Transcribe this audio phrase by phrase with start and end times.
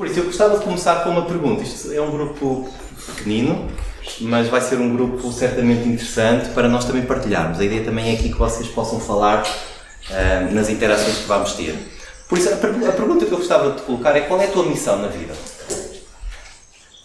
[0.00, 1.62] Por isso, eu gostava de começar com uma pergunta.
[1.62, 2.66] Isto é um grupo
[3.04, 3.70] pequenino,
[4.22, 7.60] mas vai ser um grupo certamente interessante para nós também partilharmos.
[7.60, 11.76] A ideia também é aqui que vocês possam falar uh, nas interações que vamos ter.
[12.26, 14.50] Por isso, a, per a, pergunta que eu gostava de colocar é qual é a
[14.50, 15.34] tua missão na vida?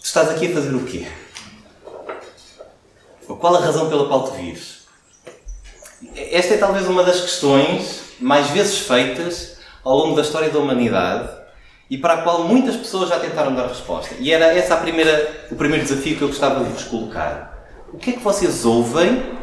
[0.02, 1.06] Estás aqui a fazer o quê?
[3.26, 4.86] Qual a razão pela qual tu vives?
[6.14, 11.35] Esta é talvez uma das questões mais vezes feitas ao longo da história da humanidade
[11.88, 14.14] e para a qual muitas pessoas já tentaram dar resposta.
[14.18, 17.68] E era esse a primeira, o primeiro desafio que eu gostava de vos colocar.
[17.92, 19.36] O que é que vocês ouvem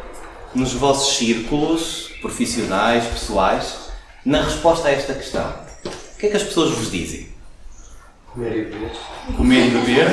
[0.54, 3.90] nos vossos círculos profissionais, pessoais,
[4.24, 5.54] na resposta a esta questão?
[5.84, 7.28] O que é que as pessoas vos dizem?
[8.26, 8.92] Comer e beber.
[9.36, 10.06] Comer e beber.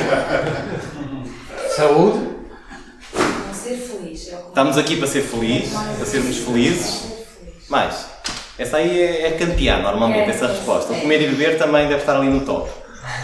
[1.76, 2.29] Saúde.
[3.54, 4.27] Ser feliz.
[4.27, 7.12] É Estamos aqui para ser felizes, para sermos felizes.
[7.70, 8.10] Mais.
[8.61, 10.93] Essa aí é, é kantiana, normalmente, É, essa é, resposta.
[10.93, 10.99] O é.
[10.99, 12.70] comer e beber também deve estar ali no top.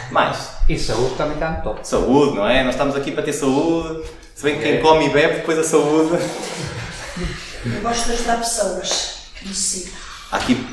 [0.09, 0.49] Mais.
[0.67, 1.87] E saúde também está no top.
[1.87, 2.63] Saúde, não é?
[2.63, 4.03] Nós estamos aqui para ter saúde.
[4.33, 6.17] Se bem que quem come e bebe, depois a saúde.
[7.63, 9.93] Eu gosto de ajudar pessoas que necessitam.
[10.31, 10.67] Há aqui,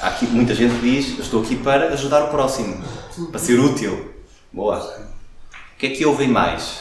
[0.00, 2.84] há aqui muita gente que diz: Eu estou aqui para ajudar o próximo,
[3.32, 4.14] para ser útil.
[4.52, 4.78] Boa.
[4.78, 6.78] O que é que ouvem mais?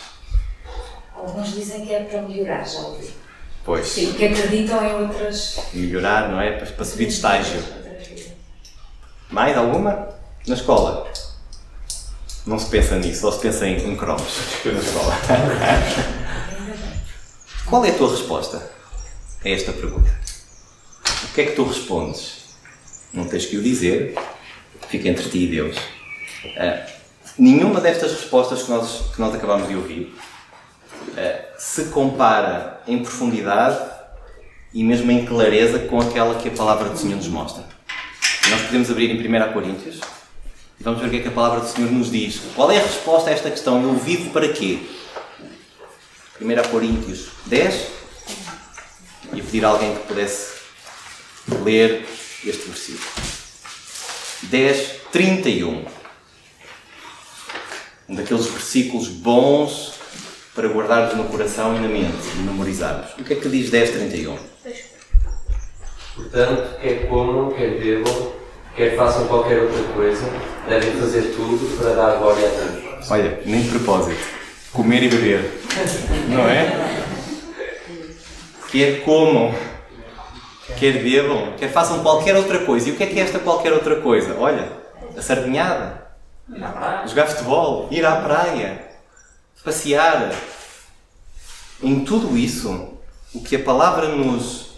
[1.15, 3.11] Alguns dizem que é para melhorar, já ouvi.
[3.65, 5.57] Pois, Sim, que acreditam em outras.
[5.73, 6.51] melhorar, não é?
[6.57, 7.63] Para, para subir de estágio.
[9.29, 10.09] Mais alguma?
[10.45, 11.09] Na escola?
[12.45, 14.33] Não se pensa nisso, só se pensa em, em cromos
[14.65, 15.15] na escola.
[17.65, 18.69] Qual é a tua resposta
[19.43, 20.11] a esta pergunta?
[21.23, 22.43] O que é que tu respondes?
[23.13, 24.15] Não tens que o dizer,
[24.89, 25.77] fica entre ti e Deus.
[26.57, 26.85] Ah,
[27.39, 30.13] nenhuma destas respostas que nós, que nós acabamos de ouvir
[31.17, 33.79] ah, se compara em profundidade
[34.73, 37.63] e mesmo em clareza com aquela que a palavra do Senhor nos mostra.
[38.49, 40.01] Nós podemos abrir em 1 Coríntios
[40.77, 42.41] e vamos ver o que é que a palavra do Senhor nos diz.
[42.53, 43.81] Qual é a resposta a esta questão?
[43.81, 44.85] Eu vivo para quê?
[46.41, 47.87] 1 Coríntios 10
[49.33, 50.55] e pedir a alguém que pudesse
[51.63, 52.05] ler
[52.45, 53.11] este versículo.
[54.43, 55.85] 10, 31.
[58.09, 59.92] Um daqueles versículos bons
[60.55, 63.11] para guardarmos no coração e na mente e memorizarmos.
[63.17, 64.37] O que é que diz 10, 31?
[66.15, 68.31] Portanto, quer comam, quer bebam,
[68.75, 70.25] quer façam qualquer outra coisa,
[70.67, 73.09] devem fazer tudo para dar glória a Deus.
[73.09, 74.21] Olha, nem de propósito.
[74.71, 75.59] Comer e beber.
[76.29, 77.01] Não é?
[78.71, 79.53] Quer comam,
[80.79, 82.89] quer bebam, quer façam qualquer outra coisa.
[82.89, 84.35] E o que é que é esta qualquer outra coisa?
[84.39, 84.67] Olha,
[85.17, 86.07] a sardinhada,
[87.07, 88.92] jogar futebol, ir à praia,
[89.63, 90.33] passear.
[91.81, 92.89] Em tudo isso,
[93.33, 94.73] o que a palavra nos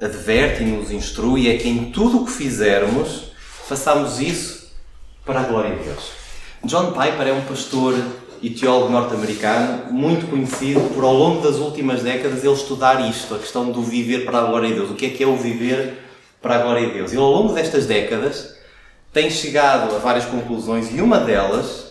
[0.00, 3.32] adverte e nos instrui é que em tudo o que fizermos,
[3.66, 4.70] façamos isso
[5.24, 6.12] para a glória de Deus.
[6.64, 7.94] John Piper é um pastor
[8.42, 13.38] e teólogo norte-americano muito conhecido por, ao longo das últimas décadas, ele estudar isto, a
[13.38, 14.90] questão do viver para a glória de Deus.
[14.90, 15.98] O que é que é o viver
[16.40, 17.12] para a glória de Deus?
[17.12, 18.54] Ele, ao longo destas décadas,
[19.12, 21.89] tem chegado a várias conclusões e uma delas,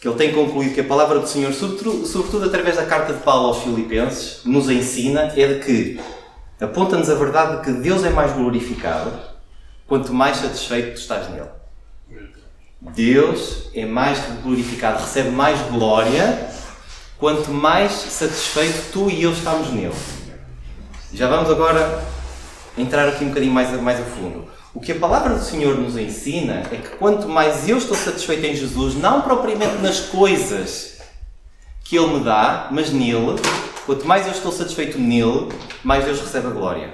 [0.00, 3.48] que ele tem concluído que a palavra do Senhor, sobretudo, através da carta de Paulo
[3.48, 6.00] aos Filipenses, nos ensina, é de que
[6.60, 9.12] aponta-nos a verdade de que Deus é mais glorificado
[9.86, 11.48] quanto mais satisfeito tu estás nele.
[12.80, 16.50] Deus é mais glorificado, recebe mais glória
[17.18, 19.94] quanto mais satisfeito tu e eu estamos nele.
[21.12, 22.04] Já vamos agora
[22.76, 24.55] entrar aqui um bocadinho mais, mais a fundo.
[24.76, 28.44] O que a palavra do Senhor nos ensina é que quanto mais eu estou satisfeito
[28.44, 30.98] em Jesus, não propriamente nas coisas
[31.82, 33.40] que Ele me dá, mas nele,
[33.86, 35.48] quanto mais eu estou satisfeito nele,
[35.82, 36.92] mais Deus recebe a glória.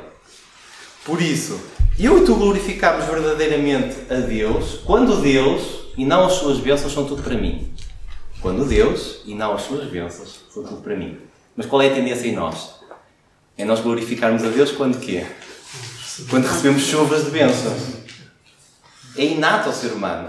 [1.05, 1.61] Por isso,
[1.99, 7.05] eu e tu glorificamos verdadeiramente a Deus quando Deus e não as suas bênçãos são
[7.05, 7.69] tudo para mim.
[8.41, 11.19] Quando Deus e não as suas bênçãos são tudo para mim.
[11.57, 12.77] Mas qual é a tendência em nós?
[13.59, 15.27] É nós glorificarmos a Deus quando quê?
[16.29, 17.81] Quando recebemos chuvas de bênçãos.
[19.17, 20.29] É inato ao ser humano.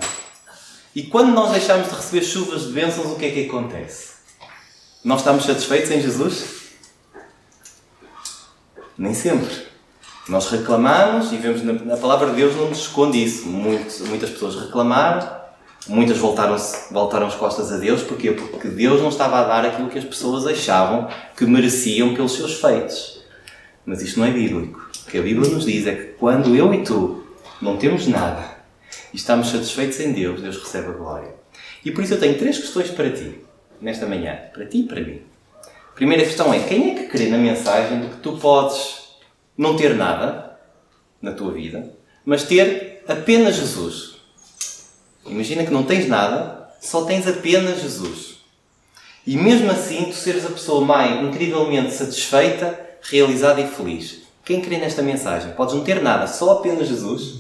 [0.96, 4.14] E quando nós deixamos de receber chuvas de bênçãos, o que é que acontece?
[5.04, 6.46] Nós estamos satisfeitos em Jesus?
[8.98, 9.50] Nem sempre.
[10.30, 13.48] Nós reclamamos e vemos na, palavra de Deus não nos esconde isso.
[13.48, 15.30] Muito- muitas pessoas reclamaram,
[15.88, 16.56] muitas voltaram,
[16.92, 18.04] voltaram as costas a Deus.
[18.04, 18.32] Porquê?
[18.32, 22.54] Porque Deus não estava a dar aquilo que as pessoas achavam que mereciam pelos seus
[22.54, 23.22] feitos.
[23.86, 24.83] Mas isto não é bíblico.
[25.14, 27.24] Que a Bíblia nos diz é que quando eu e tu
[27.62, 28.58] não temos nada
[29.14, 31.36] e estamos satisfeitos em Deus, Deus recebe a glória.
[31.86, 33.42] E por isso eu tenho três questões para ti,
[33.80, 34.36] nesta manhã.
[34.52, 35.22] Para ti e para mim.
[35.62, 39.04] A primeira questão é: quem é que crê na mensagem de que tu podes
[39.56, 40.60] não ter nada
[41.22, 41.96] na tua vida,
[42.26, 44.16] mas ter apenas Jesus?
[45.28, 48.38] Imagina que não tens nada, só tens apenas Jesus.
[49.28, 54.23] E mesmo assim, tu seres a pessoa mais incrivelmente satisfeita, realizada e feliz.
[54.46, 55.54] Quem crê nesta mensagem?
[55.54, 57.40] Podes não ter nada, só apenas Jesus,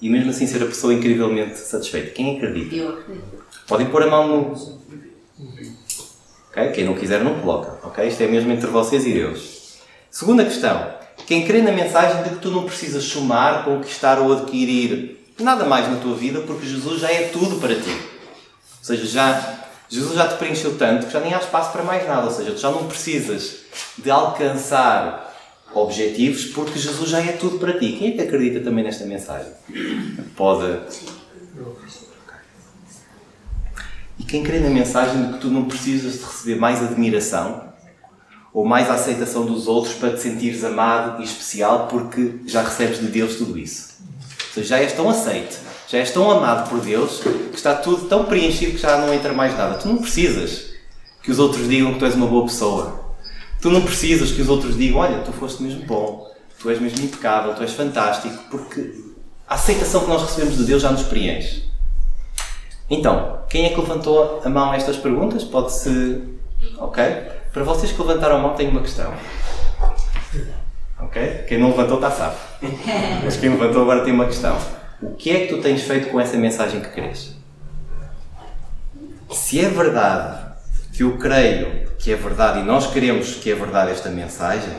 [0.00, 2.10] e mesmo assim ser a pessoa incrivelmente satisfeita.
[2.10, 2.74] Quem acredita?
[2.74, 3.44] Eu acredito.
[3.66, 4.52] Podem pôr a mão no.
[6.50, 6.72] Ok?
[6.72, 7.78] Quem não quiser, não coloca.
[7.86, 8.06] Ok?
[8.06, 9.78] Isto é mesmo entre vocês e Deus.
[10.10, 10.92] Segunda questão.
[11.26, 15.88] Quem crê na mensagem de que tu não precisas somar, conquistar ou adquirir nada mais
[15.88, 17.90] na tua vida, porque Jesus já é tudo para ti.
[17.90, 22.06] Ou seja, já, Jesus já te preencheu tanto que já nem há espaço para mais
[22.06, 22.26] nada.
[22.26, 23.60] Ou seja, tu já não precisas
[23.96, 25.29] de alcançar
[25.74, 27.92] objetivos porque Jesus já é tudo para ti.
[27.92, 29.52] Quem é que acredita também nesta mensagem?
[30.36, 30.80] Pode.
[34.18, 37.70] E quem crê na mensagem de que tu não precisas de receber mais admiração
[38.52, 43.06] ou mais aceitação dos outros para te sentires amado e especial porque já recebes de
[43.06, 43.94] Deus tudo isso.
[44.48, 45.56] Ou seja, já és tão aceite,
[45.88, 49.32] já és tão amado por Deus que está tudo tão preenchido que já não entra
[49.32, 49.78] mais nada.
[49.78, 50.70] Tu não precisas
[51.22, 52.99] que os outros digam que tu és uma boa pessoa.
[53.60, 57.04] Tu não precisas que os outros digam: Olha, tu foste mesmo bom, tu és mesmo
[57.04, 58.94] impecável, tu és fantástico, porque
[59.46, 61.68] a aceitação que nós recebemos de Deus já nos preenche.
[62.88, 65.44] Então, quem é que levantou a mão a estas perguntas?
[65.44, 66.22] Pode-se.
[66.78, 67.04] Ok?
[67.52, 69.12] Para vocês que levantaram a mão, tenho uma questão.
[70.98, 71.44] Ok?
[71.48, 72.64] Quem não levantou está safo.
[73.24, 74.56] Mas quem levantou agora tem uma questão.
[75.02, 77.34] O que é que tu tens feito com essa mensagem que crês?
[79.30, 80.54] Se é verdade
[80.92, 84.72] que eu creio que é verdade e nós queremos que é verdade esta mensagem,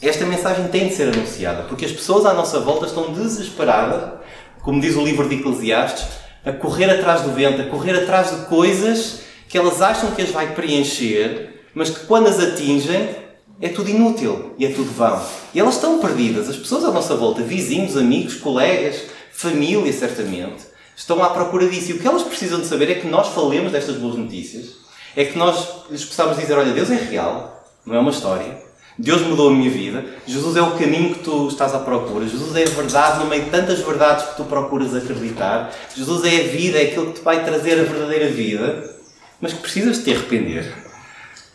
[0.00, 4.20] esta mensagem tem de ser anunciada, porque as pessoas à nossa volta estão desesperadas,
[4.62, 6.06] como diz o livro de Eclesiastes,
[6.44, 10.30] a correr atrás do vento, a correr atrás de coisas que elas acham que as
[10.30, 13.16] vai preencher, mas que quando as atingem
[13.60, 15.20] é tudo inútil e é tudo vão.
[15.54, 16.48] E elas estão perdidas.
[16.48, 21.90] As pessoas à nossa volta, vizinhos, amigos, colegas, família, certamente, estão à procura disso.
[21.90, 24.77] E o que elas precisam de saber é que nós falemos destas boas notícias,
[25.18, 28.56] é que nós lhes possamos dizer: olha, Deus é real, não é uma história.
[28.96, 30.04] Deus mudou a minha vida.
[30.26, 32.26] Jesus é o caminho que tu estás à procura.
[32.26, 35.72] Jesus é a verdade no meio de tantas verdades que tu procuras acreditar.
[35.94, 38.96] Jesus é a vida, é aquilo que te vai trazer a verdadeira vida.
[39.40, 40.72] Mas que precisas de te arrepender.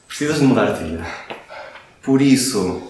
[0.08, 1.06] Precisas de mudar de vida.
[2.02, 2.82] Por isso,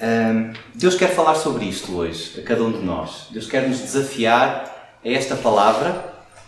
[0.00, 3.28] hum, Deus quer falar sobre isto hoje, a cada um de nós.
[3.30, 6.04] Deus quer nos desafiar a esta palavra,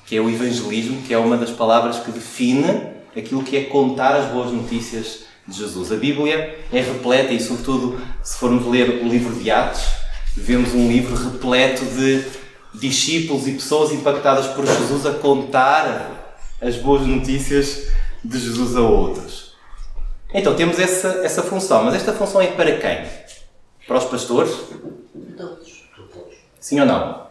[0.07, 4.17] que é o evangelismo, que é uma das palavras que define aquilo que é contar
[4.17, 5.91] as boas notícias de Jesus.
[5.93, 9.83] A Bíblia é repleta, e sobretudo se formos ler o livro de Atos,
[10.37, 12.25] vemos um livro repleto de
[12.75, 17.89] discípulos e pessoas impactadas por Jesus a contar as boas notícias
[18.25, 19.55] de Jesus a outros.
[20.33, 23.05] Então temos essa, essa função, mas esta função é para quem?
[23.87, 24.53] Para os pastores?
[25.37, 25.81] Todos.
[26.61, 27.27] Sim ou não?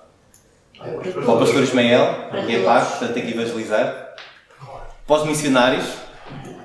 [0.77, 4.08] Para o pastor Ismael, que é paz, portanto tem que evangelizar.
[5.09, 5.85] Para os missionários,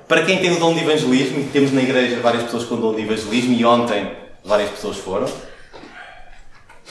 [0.07, 2.77] para quem tem o dom de evangelismo, e temos na igreja várias pessoas com o
[2.77, 5.27] dom de evangelismo, e ontem várias pessoas foram.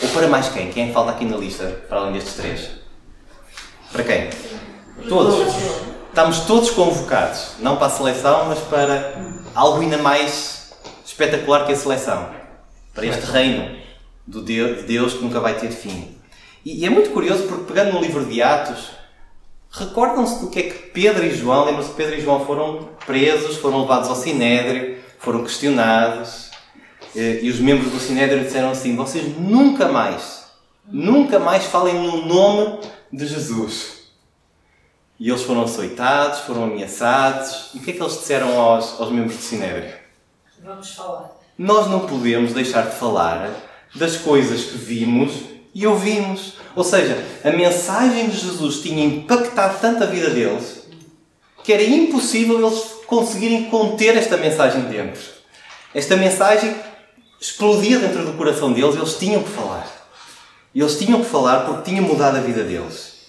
[0.02, 0.72] Ou para mais quem?
[0.72, 2.70] Quem é falta aqui na lista, para além destes três?
[3.92, 4.30] Para quem?
[5.08, 5.54] Todos.
[6.08, 9.14] Estamos todos convocados, não para a seleção, mas para
[9.54, 10.72] algo ainda mais
[11.06, 12.30] espetacular que a seleção.
[12.92, 13.76] Para este reino
[14.26, 16.18] do Deus, de Deus que nunca vai ter fim.
[16.64, 19.03] E, e é muito curioso porque, pegando no livro de Atos,
[19.74, 23.56] recordam-se do que é que Pedro e João, lembram-se que Pedro e João foram presos,
[23.56, 26.50] foram levados ao Sinédrio, foram questionados,
[27.16, 30.44] eh, e os membros do Sinédrio disseram assim: Vocês nunca mais,
[30.86, 32.80] nunca mais falem no nome
[33.12, 34.04] de Jesus.
[35.18, 37.70] E eles foram açoitados, foram ameaçados.
[37.74, 39.94] E o que é que eles disseram aos, aos membros do Sinédrio?
[40.62, 41.30] Vamos falar.
[41.56, 43.50] Nós não podemos deixar de falar
[43.94, 46.54] das coisas que vimos e ouvimos.
[46.76, 50.84] Ou seja, a mensagem de Jesus tinha impactado tanto a vida deles
[51.64, 55.22] que era impossível eles conseguirem conter esta mensagem dentro.
[55.94, 56.76] Esta mensagem
[57.40, 59.88] explodia dentro do coração deles, eles tinham que falar.
[60.74, 63.28] Eles tinham que falar porque tinha mudado a vida deles.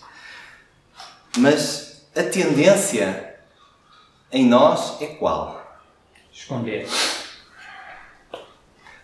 [1.38, 3.36] Mas a tendência
[4.32, 5.82] em nós é qual?
[6.34, 6.88] Esconder.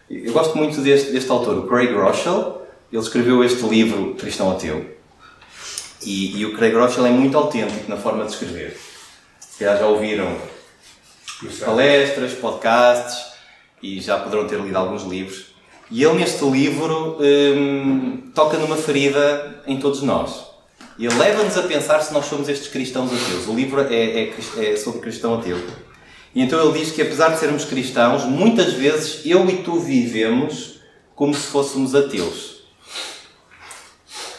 [0.10, 2.61] Eu gosto muito deste, deste autor, o Craig Rochelle.
[2.92, 4.86] Ele escreveu este livro, Cristão Ateu.
[6.04, 8.78] E, e o Craig Rochelle é muito autêntico na forma de escrever.
[9.40, 10.36] Se já ouviram
[11.64, 13.32] palestras, podcasts
[13.82, 15.52] e já poderão ter lido alguns livros.
[15.90, 20.46] E ele, neste livro, hum, toca numa ferida em todos nós.
[20.98, 23.48] E ele leva-nos a pensar se nós somos estes cristãos ateus.
[23.48, 25.58] O livro é, é, é sobre cristão ateu.
[26.34, 30.80] E então ele diz que, apesar de sermos cristãos, muitas vezes eu e tu vivemos
[31.16, 32.61] como se fôssemos ateus.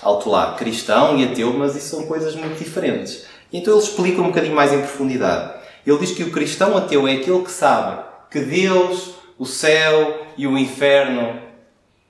[0.02, 3.24] Alto lá, cristão e ateu, mas isso são coisas muito diferentes.
[3.52, 5.60] Então ele explica um bocadinho mais em profundidade.
[5.86, 10.46] Ele diz que o cristão ateu é aquele que sabe que Deus, o céu e
[10.46, 11.40] o inferno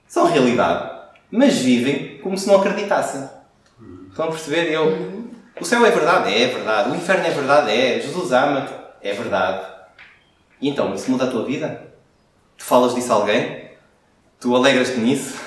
[0.07, 0.91] são realidade,
[1.31, 3.29] mas vivem como se não acreditassem.
[4.09, 4.71] Estão a perceber?
[4.71, 5.25] Eu,
[5.61, 6.35] o céu é verdade?
[6.35, 6.91] É verdade.
[6.91, 7.71] O inferno é verdade?
[7.71, 8.01] É.
[8.01, 8.73] Jesus ama-te?
[9.01, 9.67] É verdade.
[10.61, 11.93] E então, isso muda a tua vida?
[12.57, 13.71] Tu falas disso a alguém?
[14.39, 15.41] Tu alegras-te nisso?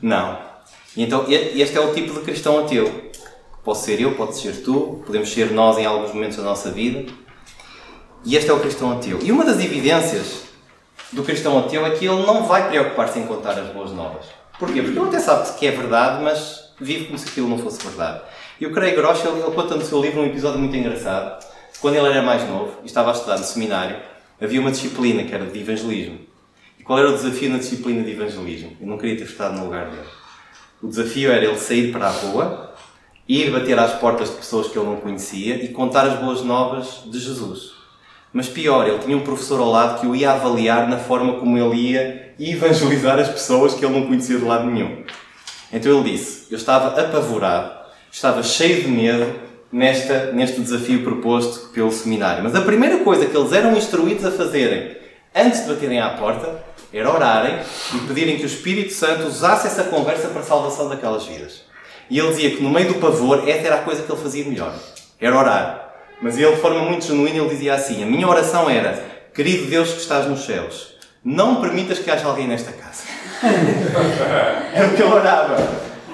[0.00, 0.45] Não.
[0.96, 3.10] E então, este é o tipo de cristão ateu.
[3.62, 7.04] Pode ser eu, pode ser tu, podemos ser nós em alguns momentos da nossa vida.
[8.24, 9.18] E este é o cristão ateu.
[9.22, 10.44] E uma das evidências
[11.12, 14.24] do cristão ateu é que ele não vai preocupar-se em contar as boas novas.
[14.58, 14.80] Porquê?
[14.82, 18.22] Porque ele até sabe que é verdade, mas vive como se aquilo não fosse verdade.
[18.58, 21.44] E o Craig Rocha, ele, ele conta no seu livro um episódio muito engraçado.
[21.80, 23.98] Quando ele era mais novo e estava a estudar no seminário,
[24.40, 26.20] havia uma disciplina que era de evangelismo.
[26.78, 28.76] E qual era o desafio na disciplina de evangelismo?
[28.80, 30.25] Eu não queria ter estado no lugar dele.
[30.82, 32.74] O desafio era ele sair para a rua,
[33.28, 37.02] ir bater às portas de pessoas que ele não conhecia e contar as boas novas
[37.06, 37.72] de Jesus.
[38.32, 41.56] Mas pior, ele tinha um professor ao lado que o ia avaliar na forma como
[41.56, 45.04] ele ia evangelizar as pessoas que ele não conhecia de lado nenhum.
[45.72, 47.72] Então ele disse: Eu estava apavorado,
[48.12, 49.40] estava cheio de medo
[49.72, 52.44] nesta, neste desafio proposto pelo seminário.
[52.44, 54.96] Mas a primeira coisa que eles eram instruídos a fazerem
[55.34, 56.62] antes de baterem à porta
[56.98, 57.58] era orarem
[57.94, 61.62] e pedirem que o Espírito Santo usasse essa conversa para a salvação daquelas vidas.
[62.08, 64.44] E ele dizia que no meio do pavor, essa era a coisa que ele fazia
[64.44, 64.74] melhor.
[65.20, 65.94] Era orar.
[66.22, 69.02] Mas ele, de forma muito genuína, ele dizia assim: A minha oração era:
[69.34, 73.02] Querido Deus que estás nos céus, não permitas que haja alguém nesta casa.
[74.72, 75.56] é o que ele orava.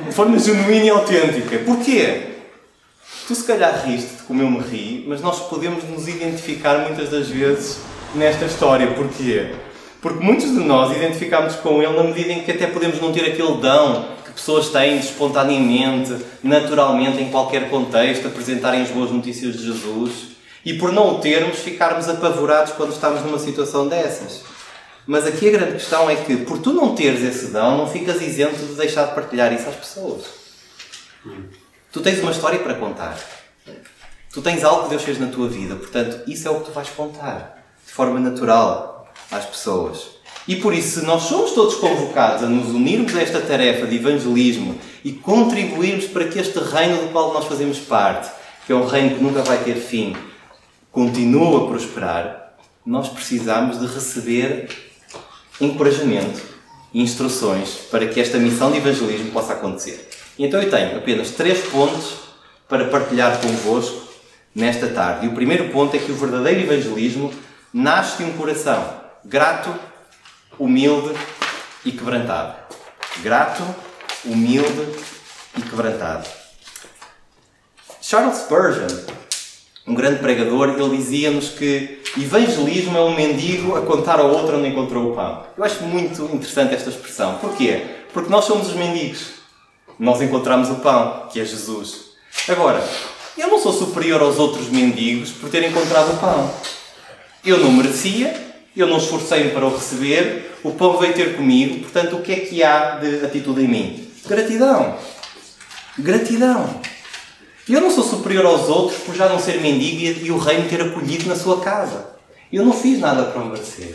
[0.04, 1.58] De forma genuína e autêntica.
[1.58, 2.22] Porquê?
[3.28, 7.28] Tu se calhar riste como eu me ri, mas nós podemos nos identificar muitas das
[7.28, 7.78] vezes
[8.16, 8.88] nesta história.
[8.88, 9.52] Porquê?
[10.02, 13.24] Porque muitos de nós identificamos com ele na medida em que até podemos não ter
[13.24, 19.56] aquele dão que pessoas têm de espontaneamente, naturalmente, em qualquer contexto, apresentarem as boas notícias
[19.56, 20.32] de Jesus
[20.64, 24.42] e por não o termos, ficarmos apavorados quando estamos numa situação dessas.
[25.06, 28.20] Mas aqui a grande questão é que, por tu não teres esse dão, não ficas
[28.20, 30.24] isento de deixar de partilhar isso às pessoas.
[31.92, 33.16] Tu tens uma história para contar.
[34.32, 36.72] Tu tens algo que Deus fez na tua vida, portanto, isso é o que tu
[36.72, 39.01] vais contar, de forma natural,
[39.32, 40.12] às pessoas.
[40.46, 43.96] E por isso, se nós somos todos convocados a nos unirmos a esta tarefa de
[43.96, 48.30] evangelismo e contribuirmos para que este reino do qual nós fazemos parte,
[48.66, 50.16] que é um reino que nunca vai ter fim,
[50.90, 54.68] continue a prosperar, nós precisamos de receber
[55.60, 56.42] encorajamento
[56.92, 60.08] e instruções para que esta missão de evangelismo possa acontecer.
[60.36, 62.14] E então eu tenho apenas três pontos
[62.68, 64.08] para partilhar convosco
[64.52, 65.26] nesta tarde.
[65.26, 67.32] E o primeiro ponto é que o verdadeiro evangelismo
[67.72, 69.74] nasce de um coração grato
[70.58, 71.14] humilde
[71.84, 72.54] e quebrantado.
[73.18, 73.62] Grato,
[74.24, 74.88] humilde
[75.56, 76.28] e quebrantado.
[78.00, 78.88] Charles Spurgeon,
[79.86, 84.68] um grande pregador, ele dizia-nos que evangelismo é um mendigo a contar ao outro onde
[84.68, 85.44] encontrou o pão.
[85.56, 87.38] Eu acho muito interessante esta expressão.
[87.38, 87.86] Porquê?
[88.12, 89.42] Porque nós somos os mendigos.
[89.98, 92.12] Nós encontramos o pão, que é Jesus.
[92.48, 92.82] Agora,
[93.36, 96.52] eu não sou superior aos outros mendigos por ter encontrado o pão.
[97.44, 102.16] Eu não merecia, eu não esforcei-me para o receber, o pão veio ter comigo, portanto,
[102.16, 104.08] o que é que há de atitude em mim?
[104.26, 104.96] Gratidão.
[105.98, 106.80] Gratidão.
[107.68, 110.80] Eu não sou superior aos outros por já não ser mendigo e o reino ter
[110.80, 112.06] acolhido na sua casa.
[112.52, 113.92] Eu não fiz nada para merecer.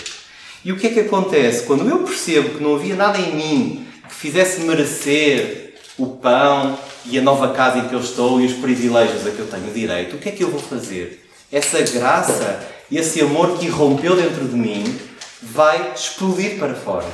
[0.63, 1.63] E o que é que acontece?
[1.63, 7.17] Quando eu percebo que não havia nada em mim que fizesse merecer o pão e
[7.17, 10.15] a nova casa em que eu estou e os privilégios a que eu tenho direito,
[10.15, 11.27] o que é que eu vou fazer?
[11.51, 15.00] Essa graça esse amor que irrompeu dentro de mim
[15.41, 17.08] vai explodir para fora.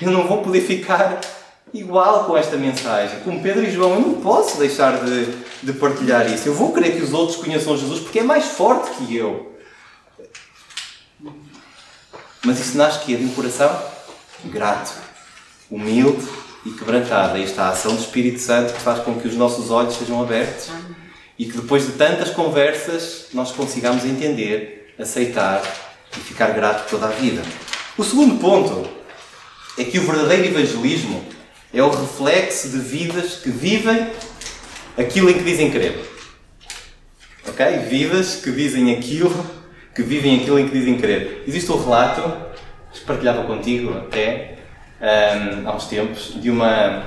[0.00, 1.20] Eu não vou poder ficar
[1.72, 3.20] igual com esta mensagem.
[3.20, 5.26] Como Pedro e João, eu não posso deixar de,
[5.62, 6.48] de partilhar isso.
[6.48, 9.56] Eu vou querer que os outros conheçam Jesus porque é mais forte que eu.
[12.44, 13.70] Mas isso nasce que é de um coração
[14.44, 14.94] grato,
[15.70, 16.26] humilde
[16.64, 17.34] e quebrantado.
[17.34, 20.22] Aí está a ação do Espírito Santo que faz com que os nossos olhos sejam
[20.22, 20.68] abertos
[21.38, 25.62] e que depois de tantas conversas nós consigamos entender, aceitar
[26.16, 27.42] e ficar grato toda a vida.
[27.96, 28.88] O segundo ponto
[29.78, 31.24] é que o verdadeiro evangelismo
[31.72, 34.10] é o reflexo de vidas que vivem
[34.96, 35.98] aquilo em que dizem crer.
[37.46, 37.66] Ok?
[37.88, 39.32] Vidas que dizem aquilo,
[39.94, 41.44] que vivem aquilo em que dizem crer.
[41.46, 42.48] Existe um relato,
[42.92, 44.58] que partilhava contigo até
[45.00, 47.04] um, há uns tempos, de uma,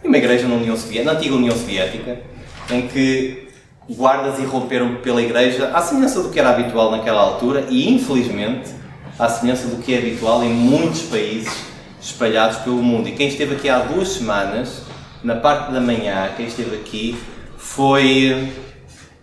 [0.00, 2.20] de uma igreja na, União Soviética, na antiga União Soviética,
[2.70, 3.48] em que
[3.88, 8.70] guardas irromperam pela igreja, à semelhança do que era habitual naquela altura e, infelizmente,
[9.18, 11.66] à semelhança do que é habitual em muitos países
[12.00, 13.08] espalhados pelo mundo.
[13.08, 14.82] E quem esteve aqui há duas semanas
[15.22, 17.16] na parte da manhã, quem esteve aqui,
[17.56, 18.52] foi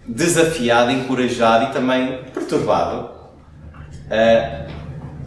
[0.05, 3.09] desafiado, encorajado e também perturbado
[4.09, 4.65] a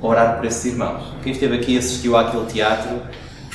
[0.00, 1.14] orar por esses irmãos.
[1.22, 3.00] Quem esteve aqui assistiu àquele teatro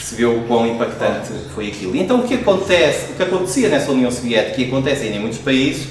[0.02, 1.96] percebeu o quão impactante foi aquilo.
[1.96, 5.20] E então o que acontece, o que acontecia nessa União Soviética e acontece ainda em
[5.20, 5.90] muitos países,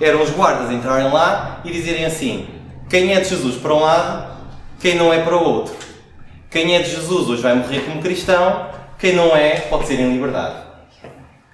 [0.00, 2.48] eram os guardas entrarem lá e dizerem assim:
[2.88, 4.34] quem é de Jesus para um lado,
[4.80, 5.74] quem não é para o outro.
[6.50, 10.12] Quem é de Jesus hoje vai morrer como cristão, quem não é pode ser em
[10.12, 10.64] liberdade.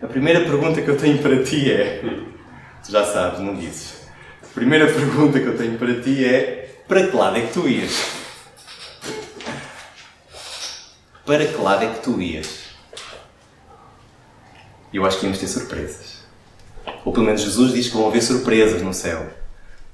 [0.02, 2.02] A primeira pergunta que eu tenho para ti é:
[2.84, 4.06] tu já sabes, não dizes.
[4.42, 7.68] A primeira pergunta que eu tenho para ti é: para que lado é que tu
[7.68, 8.25] ias?
[11.26, 12.66] Para que lado é que tu ias?
[14.94, 16.20] Eu acho que íamos ter surpresas.
[17.04, 19.26] Ou pelo menos Jesus diz que vão haver surpresas no céu.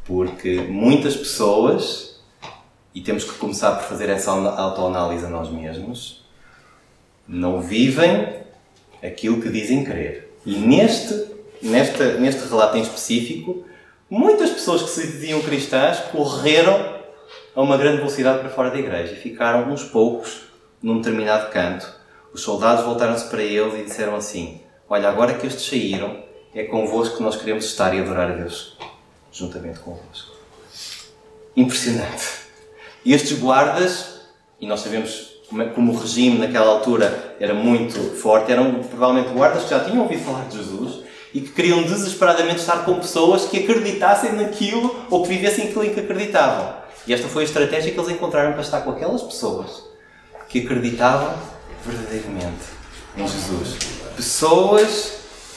[0.04, 2.20] Porque muitas pessoas,
[2.94, 6.22] e temos que começar por fazer essa autoanálise a nós mesmos,
[7.26, 8.42] não vivem
[9.02, 10.36] aquilo que dizem querer.
[10.44, 11.28] E neste,
[11.62, 13.64] neste, neste relato em específico,
[14.10, 17.00] muitas pessoas que se diziam cristãs correram
[17.56, 20.51] a uma grande velocidade para fora da igreja e ficaram uns poucos
[20.82, 21.86] num determinado canto.
[22.32, 26.22] Os soldados voltaram-se para eles e disseram assim: Olha, agora que estes saíram,
[26.54, 28.76] é convosco que nós queremos estar e adorar a Deus
[29.32, 30.32] juntamente convosco.
[31.56, 32.42] Impressionante.
[33.04, 34.20] E estes guardas,
[34.60, 39.64] e nós sabemos é, como o regime naquela altura era muito forte, eram provavelmente guardas
[39.64, 43.60] que já tinham ouvido falar de Jesus e que queriam desesperadamente estar com pessoas que
[43.60, 46.74] acreditassem naquilo ou que vivessem aquilo em que acreditavam.
[47.06, 49.91] E esta foi a estratégia que eles encontraram para estar com aquelas pessoas
[50.52, 51.34] que acreditavam
[51.84, 52.62] verdadeiramente
[53.16, 53.78] em Jesus.
[54.14, 55.12] Pessoas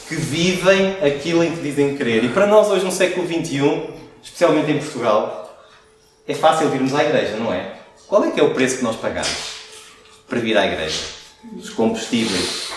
[0.07, 2.23] que vivem aquilo em que dizem crer.
[2.23, 3.89] E para nós, hoje, no século XXI,
[4.23, 5.59] especialmente em Portugal,
[6.25, 7.73] é fácil virmos à igreja, não é?
[8.07, 9.55] Qual é que é o preço que nós pagamos
[10.29, 11.03] para vir à igreja?
[11.57, 12.69] Os combustíveis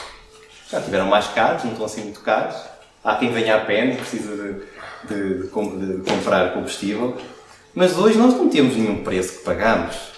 [0.71, 2.57] já tiveram mais caros, não estão assim muito caros.
[3.05, 4.53] Há quem venha a pé, não precisa de,
[5.09, 7.17] de, de, de comprar combustível.
[7.75, 10.18] Mas hoje nós não temos nenhum preço que pagamos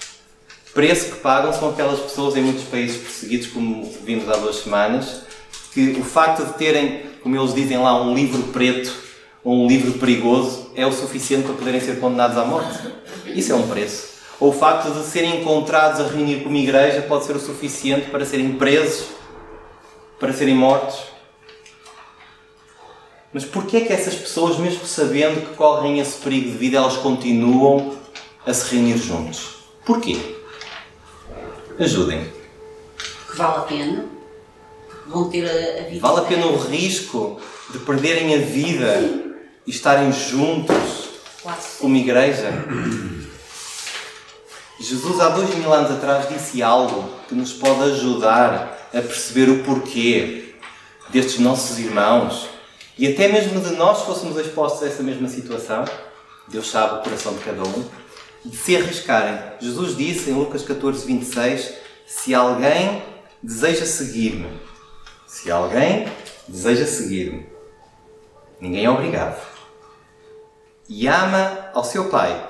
[0.72, 5.22] preço que pagam são aquelas pessoas em muitos países perseguidos, como vimos há duas semanas,
[5.72, 8.92] que o facto de terem, como eles dizem lá, um livro preto
[9.42, 12.78] ou um livro perigoso é o suficiente para poderem ser condenados à morte.
[13.26, 14.11] Isso é um preço.
[14.38, 18.24] Ou o facto de serem encontrados a reunir como igreja pode ser o suficiente para
[18.24, 19.06] serem presos,
[20.18, 20.98] para serem mortos.
[23.33, 26.96] Mas porquê é que essas pessoas, mesmo sabendo que correm esse perigo de vida, elas
[26.96, 27.94] continuam
[28.44, 29.56] a se reunir juntos?
[29.85, 30.39] Porquê?
[31.81, 32.31] Ajudem.
[33.31, 34.05] Que vale a pena.
[35.07, 36.01] Vão ter a, a vida.
[36.01, 37.40] Vale a pena o risco
[37.71, 39.33] de perderem a vida Sim.
[39.66, 41.09] e estarem juntos
[41.81, 42.53] como igreja?
[44.79, 49.62] Jesus, há dois mil anos atrás, disse algo que nos pode ajudar a perceber o
[49.62, 50.55] porquê
[51.09, 52.49] destes nossos irmãos
[52.99, 55.85] e até mesmo de nós fôssemos expostos a essa mesma situação.
[56.49, 57.85] Deus sabe o coração de cada um
[58.44, 59.38] de se arriscarem.
[59.61, 61.74] Jesus disse em Lucas 14, 26:
[62.07, 63.03] Se alguém
[63.42, 64.50] deseja seguir-me,
[65.26, 66.07] se alguém
[66.48, 67.46] deseja seguir-me,
[68.61, 69.40] ninguém é obrigado,
[70.88, 72.48] e ama ao seu pai,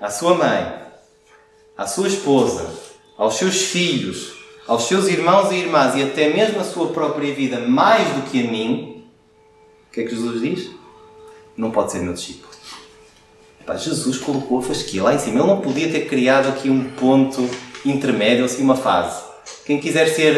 [0.00, 0.82] à sua mãe,
[1.76, 2.70] à sua esposa,
[3.16, 4.34] aos seus filhos,
[4.66, 8.46] aos seus irmãos e irmãs e até mesmo a sua própria vida mais do que
[8.46, 9.08] a mim,
[9.88, 10.70] o que é que Jesus diz?
[11.56, 12.51] Não pode ser meu discípulo.
[13.62, 15.38] Epá, Jesus colocou a fasquia lá em cima.
[15.38, 17.48] Ele não podia ter criado aqui um ponto
[17.86, 19.22] intermédio, assim, uma fase.
[19.64, 20.36] Quem quiser ser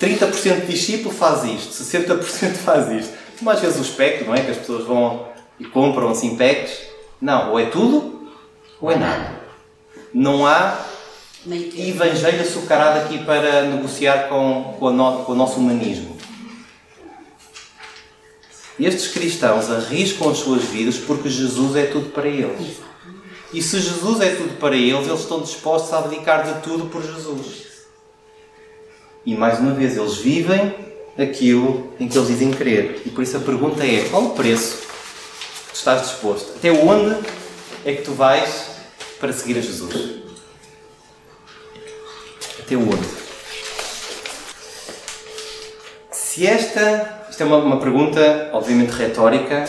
[0.00, 3.12] 30% discípulo faz isto, 60% faz isto.
[3.36, 4.42] Como às vezes o espectro, não é?
[4.42, 5.26] Que as pessoas vão
[5.58, 6.82] e compram assim packs.
[7.20, 8.30] Não, ou é tudo
[8.80, 9.40] ou é nada.
[10.14, 10.78] Não há
[11.76, 16.15] evangelho açucarado aqui para negociar com, com, no, com o nosso humanismo.
[18.78, 22.76] Estes cristãos arriscam as suas vidas porque Jesus é tudo para eles.
[23.52, 27.02] E se Jesus é tudo para eles, eles estão dispostos a abdicar de tudo por
[27.02, 27.66] Jesus.
[29.24, 30.74] E mais uma vez, eles vivem
[31.18, 33.02] aquilo em que eles dizem crer.
[33.06, 36.52] E por isso a pergunta é: qual o preço que tu estás disposto?
[36.56, 37.16] Até onde
[37.84, 38.70] é que tu vais
[39.18, 40.22] para seguir a Jesus?
[42.60, 43.06] Até onde?
[46.12, 49.68] Se esta isto é uma, uma pergunta, obviamente, retórica,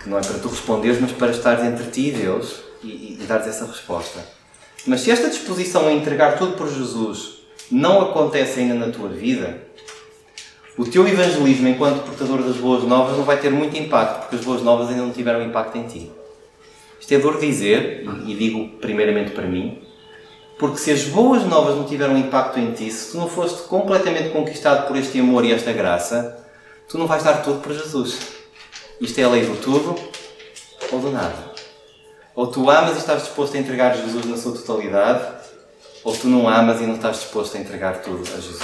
[0.00, 3.18] que não é para tu responderes, mas para estares entre ti e Deus e, e,
[3.20, 4.24] e dares essa resposta.
[4.86, 9.60] Mas se esta disposição a entregar tudo por Jesus não acontece ainda na tua vida,
[10.78, 14.44] o teu evangelismo enquanto portador das boas novas não vai ter muito impacto, porque as
[14.44, 16.12] boas novas ainda não tiveram impacto em ti.
[17.00, 19.82] Isto é dor dizer, e digo primeiramente para mim,
[20.56, 24.28] Porque se as boas novas não tiveram impacto em ti, se tu não foste completamente
[24.28, 26.43] conquistado por este amor e esta graça,
[26.88, 28.18] tu não vais dar tudo por Jesus.
[29.00, 29.94] Isto é a lei do tudo
[30.92, 31.52] ou do nada.
[32.34, 35.24] Ou tu amas e estás disposto a entregar Jesus na sua totalidade,
[36.02, 38.62] ou tu não amas e não estás disposto a entregar tudo a Jesus.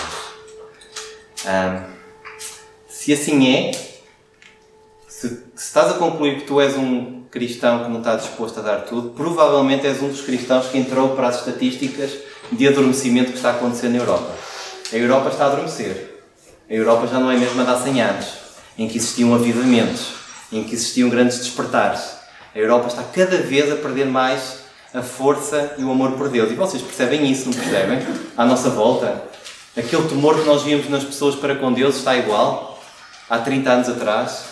[2.88, 3.72] Se assim é,
[5.08, 8.62] se, se estás a concluir que tu és um cristão que não está disposto a
[8.62, 12.10] dar tudo, provavelmente és um dos cristãos que entrou para as estatísticas
[12.50, 14.34] de adormecimento que está acontecendo na Europa.
[14.92, 16.09] A Europa está a adormecer.
[16.70, 18.26] A Europa já não é mesmo a de há 100 anos,
[18.78, 20.12] em que existiam avivamentos,
[20.52, 22.00] em que existiam grandes despertares.
[22.54, 24.60] A Europa está cada vez a perder mais
[24.94, 26.52] a força e o amor por Deus.
[26.52, 27.98] E vocês percebem isso, não percebem?
[28.36, 29.20] À nossa volta.
[29.76, 32.80] Aquele temor que nós víamos nas pessoas para com Deus está igual?
[33.28, 34.44] Há 30 anos atrás?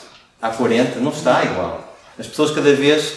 [0.43, 0.99] Há 40?
[0.99, 1.97] Não está igual.
[2.19, 3.13] As pessoas cada vez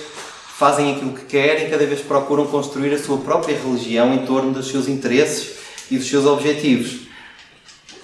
[0.60, 4.68] fazem aquilo que querem, cada vez procuram construir a sua própria religião em torno dos
[4.68, 5.58] seus interesses
[5.90, 7.11] e dos seus objetivos.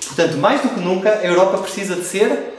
[0.08, 2.58] Portanto, mais do que nunca, a Europa precisa de ser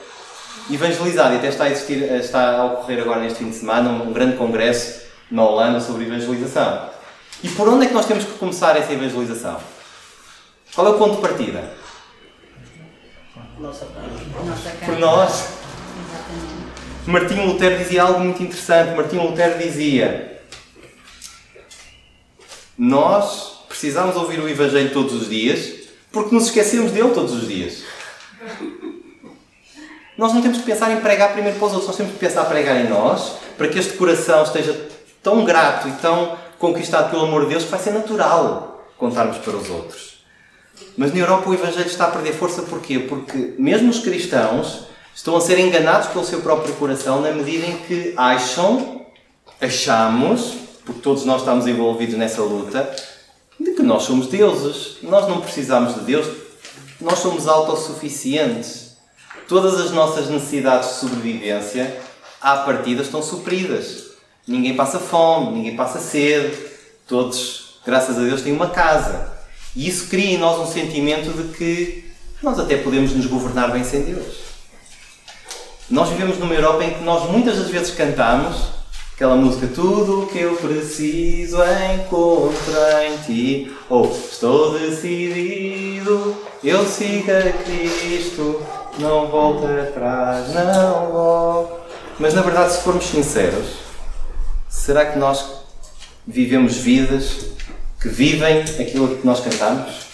[0.71, 1.35] evangelizada.
[1.35, 4.37] E até está a, existir, está a ocorrer agora neste fim de semana um grande
[4.37, 6.91] congresso na Holanda sobre evangelização.
[7.43, 9.59] E por onde é que nós temos que começar essa evangelização?
[10.75, 11.73] Qual é o ponto de partida?
[13.59, 13.87] Nossa
[14.85, 15.59] Por nós.
[17.07, 18.95] Martinho Lutero dizia algo muito interessante.
[18.95, 20.43] Martinho Lutero dizia:
[22.77, 25.78] Nós precisamos ouvir o Evangelho todos os dias
[26.13, 27.83] porque nos esquecemos dele todos os dias.
[30.17, 32.45] Nós não temos que pensar em pregar primeiro para os outros, nós temos que pensar
[32.45, 34.89] em pregar em nós para que este coração esteja
[35.23, 39.57] tão grato e tão conquistado pelo amor de Deus que vai ser natural contarmos para
[39.57, 40.25] os outros.
[40.97, 42.99] Mas na Europa o Evangelho está a perder força porquê?
[42.99, 47.77] Porque mesmo os cristãos estão a ser enganados pelo seu próprio coração na medida em
[47.79, 49.07] que acham,
[49.61, 52.91] achamos, porque todos nós estamos envolvidos nessa luta,
[53.59, 54.99] de que nós somos deuses.
[55.03, 56.27] Nós não precisamos de Deus,
[57.01, 58.97] nós somos autossuficientes.
[59.49, 62.01] Todas as nossas necessidades de sobrevivência,
[62.41, 64.09] à partida, estão supridas.
[64.47, 66.57] Ninguém passa fome, ninguém passa sede,
[67.07, 69.33] todos, graças a Deus, têm uma casa.
[69.75, 73.85] E isso cria em nós um sentimento de que nós até podemos nos governar bem
[73.85, 74.49] sem Deus.
[75.91, 78.78] Nós vivemos numa Europa em que nós muitas das vezes cantamos
[79.19, 81.57] aquela música Tudo o que eu preciso
[81.93, 82.73] encontro
[83.05, 88.63] em ti ou Estou decidido, eu sigo a Cristo,
[89.01, 91.87] não volto atrás, não vou.
[92.21, 93.67] Mas na verdade, se formos sinceros,
[94.69, 95.45] será que nós
[96.25, 97.47] vivemos vidas
[98.01, 100.07] que vivem aquilo que nós cantamos?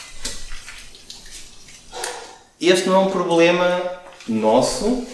[2.58, 3.82] Este não é um problema
[4.26, 5.06] nosso,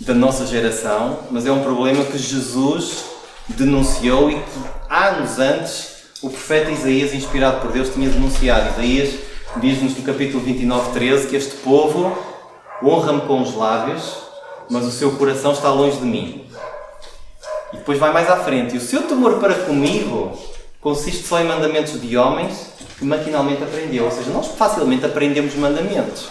[0.00, 3.15] da nossa geração, mas é um problema que Jesus
[3.48, 8.70] denunciou e que anos antes o profeta Isaías, inspirado por Deus, tinha denunciado.
[8.70, 9.14] Isaías
[9.56, 12.16] diz-nos no capítulo 29, 13 que este povo
[12.82, 14.16] honra-me com os lábios,
[14.70, 16.44] mas o seu coração está longe de mim.
[17.72, 18.74] E depois vai mais à frente.
[18.74, 20.36] E o seu temor para comigo
[20.80, 24.04] consiste só em mandamentos de homens que maquinalmente aprendeu.
[24.04, 26.28] Ou seja, nós facilmente aprendemos mandamentos.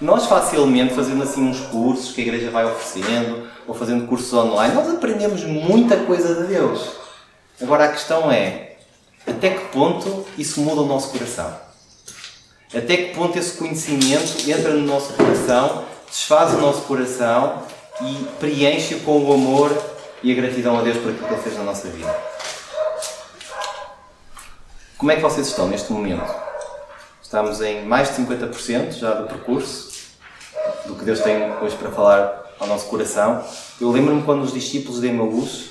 [0.00, 4.74] Nós facilmente, fazendo assim uns cursos que a igreja vai oferecendo, ou fazendo cursos online,
[4.74, 6.92] nós aprendemos muita coisa de Deus.
[7.60, 8.76] Agora a questão é,
[9.26, 11.52] até que ponto isso muda o nosso coração?
[12.72, 17.64] Até que ponto esse conhecimento entra no nosso coração, desfaz o nosso coração
[18.00, 19.76] e preenche com o amor
[20.22, 22.14] e a gratidão a Deus por aquilo que Ele fez na nossa vida?
[24.96, 26.32] Como é que vocês estão neste momento?
[27.22, 29.87] Estamos em mais de 50% já do percurso
[30.86, 33.42] do que Deus tem hoje para falar ao nosso coração.
[33.80, 35.70] Eu lembro-me quando os discípulos de Emaús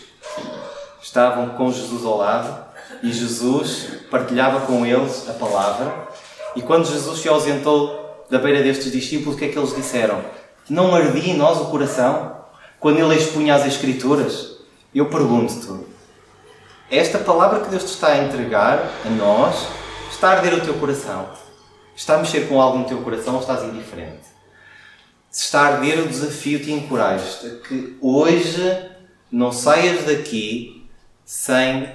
[1.02, 2.66] estavam com Jesus ao lado
[3.04, 6.08] e Jesus partilhava com eles a palavra.
[6.56, 10.22] E quando Jesus se ausentou da beira destes discípulos, o que é que eles disseram?
[10.70, 12.36] Não ardia em nós o coração
[12.80, 14.58] quando ele expunha as Escrituras?
[14.94, 15.86] Eu pergunto-te,
[16.90, 19.68] esta palavra que Deus te está a entregar a nós
[20.10, 21.28] está a arder o teu coração?
[21.96, 24.37] Está a mexer com algo no teu coração ou estás indiferente?
[25.54, 28.90] A arder, o desafio te encoraja que hoje
[29.32, 30.84] não saias daqui
[31.24, 31.88] sem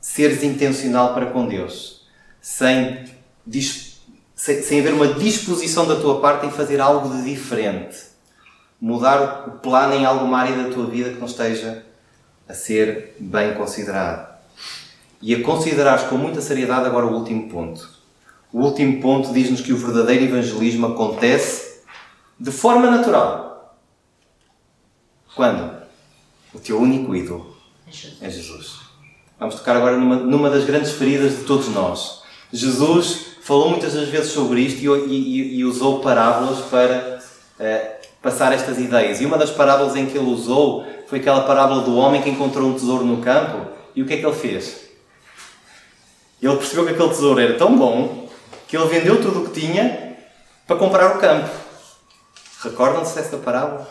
[0.00, 2.06] seres intencional para com Deus,
[2.40, 3.04] sem,
[4.34, 7.98] sem, sem haver uma disposição da tua parte em fazer algo de diferente,
[8.80, 11.84] mudar o plano em alguma área da tua vida que não esteja
[12.48, 14.34] a ser bem considerado.
[15.20, 17.86] E a considerares com muita seriedade agora o último ponto.
[18.50, 21.67] O último ponto diz-nos que o verdadeiro evangelismo acontece
[22.38, 23.76] de forma natural.
[25.34, 25.78] Quando?
[26.54, 27.56] O teu único ídolo
[28.20, 28.80] é Jesus.
[29.38, 32.22] Vamos tocar agora numa, numa das grandes feridas de todos nós.
[32.52, 37.20] Jesus falou muitas das vezes sobre isto e, e, e usou parábolas para
[37.58, 39.20] uh, passar estas ideias.
[39.20, 42.68] E uma das parábolas em que ele usou foi aquela parábola do homem que encontrou
[42.68, 44.88] um tesouro no campo e o que é que ele fez?
[46.42, 48.28] Ele percebeu que aquele tesouro era tão bom
[48.66, 50.16] que ele vendeu tudo o que tinha
[50.66, 51.67] para comprar o campo.
[52.62, 53.88] Recordam-se dessa parábola?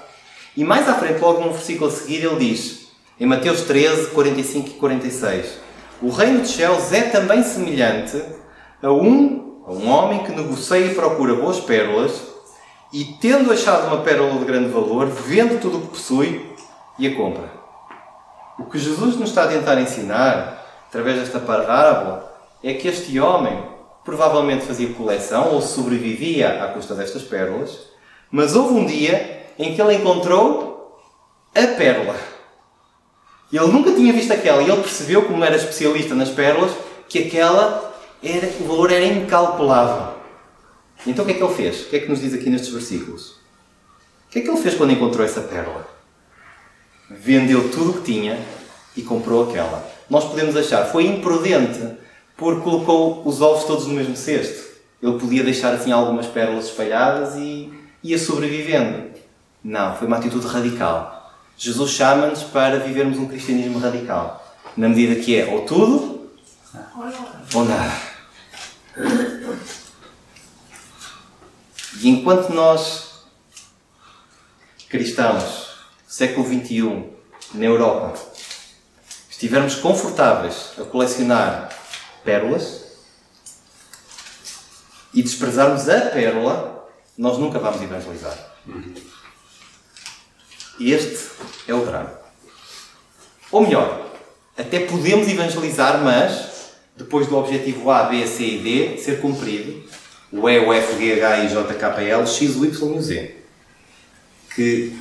[0.55, 2.87] E mais à frente, logo no versículo a seguir, ele diz,
[3.19, 5.59] em Mateus 13, 45 e 46,
[6.01, 8.21] O reino dos céus é também semelhante
[8.83, 12.21] a um, a um homem que negocia e procura boas pérolas
[12.91, 16.53] e, tendo achado uma pérola de grande valor, vende tudo o que possui
[16.99, 17.49] e a compra.
[18.59, 23.63] O que Jesus nos está a tentar ensinar, através desta parábola, é que este homem
[24.03, 27.95] provavelmente fazia coleção ou sobrevivia à custa destas pérolas,
[28.31, 30.99] mas houve um dia em que ele encontrou
[31.55, 32.15] a pérola.
[33.51, 36.71] Ele nunca tinha visto aquela e ele percebeu, como era especialista nas pérolas,
[37.07, 40.17] que aquela era, o valor era incalculável.
[41.05, 41.81] Então o que é que ele fez?
[41.83, 43.37] O que é que nos diz aqui nestes versículos?
[44.27, 45.87] O que é que ele fez quando encontrou essa pérola?
[47.09, 48.37] Vendeu tudo o que tinha
[48.95, 49.89] e comprou aquela.
[50.09, 51.97] Nós podemos achar, foi imprudente
[52.35, 54.67] porque colocou os ovos todos no mesmo cesto.
[55.01, 57.71] Ele podia deixar assim algumas pérolas espalhadas e
[58.11, 59.11] ia sobrevivendo.
[59.63, 61.33] Não, foi uma atitude radical.
[61.57, 64.43] Jesus chama-nos para vivermos um cristianismo radical.
[64.75, 66.31] Na medida que é ou tudo
[67.53, 67.93] ou nada.
[71.99, 73.23] E enquanto nós,
[74.87, 75.67] cristãos,
[76.07, 77.09] século XXI,
[77.53, 78.13] na Europa,
[79.29, 81.69] estivermos confortáveis a colecionar
[82.23, 82.85] pérolas
[85.13, 86.76] e desprezarmos a pérola,
[87.17, 88.37] nós nunca vamos evangelizar.
[90.79, 91.29] E este
[91.67, 92.11] é o drama.
[93.51, 94.11] Ou melhor,
[94.55, 99.83] até podemos evangelizar, mas depois do objetivo A, B, C e D ser cumprido,
[100.31, 103.01] o E, o F, G, H, I, J, K, L, X, o Y e o
[103.01, 103.35] Z.
[104.53, 104.95] Que,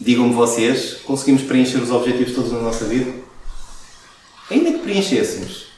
[0.00, 3.12] digam-me vocês, conseguimos preencher os objetivos todos na nossa vida?
[4.50, 5.68] Ainda que preenchêssemos,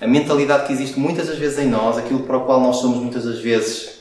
[0.00, 2.98] a mentalidade que existe muitas das vezes em nós, aquilo para o qual nós somos
[2.98, 3.99] muitas das vezes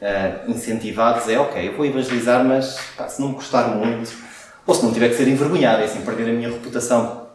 [0.00, 4.12] uh, incentivados, é ok, eu vou evangelizar, mas pá, se não me custar muito,
[4.66, 7.28] ou se não tiver que ser envergonhado, é assim, perder a minha reputação.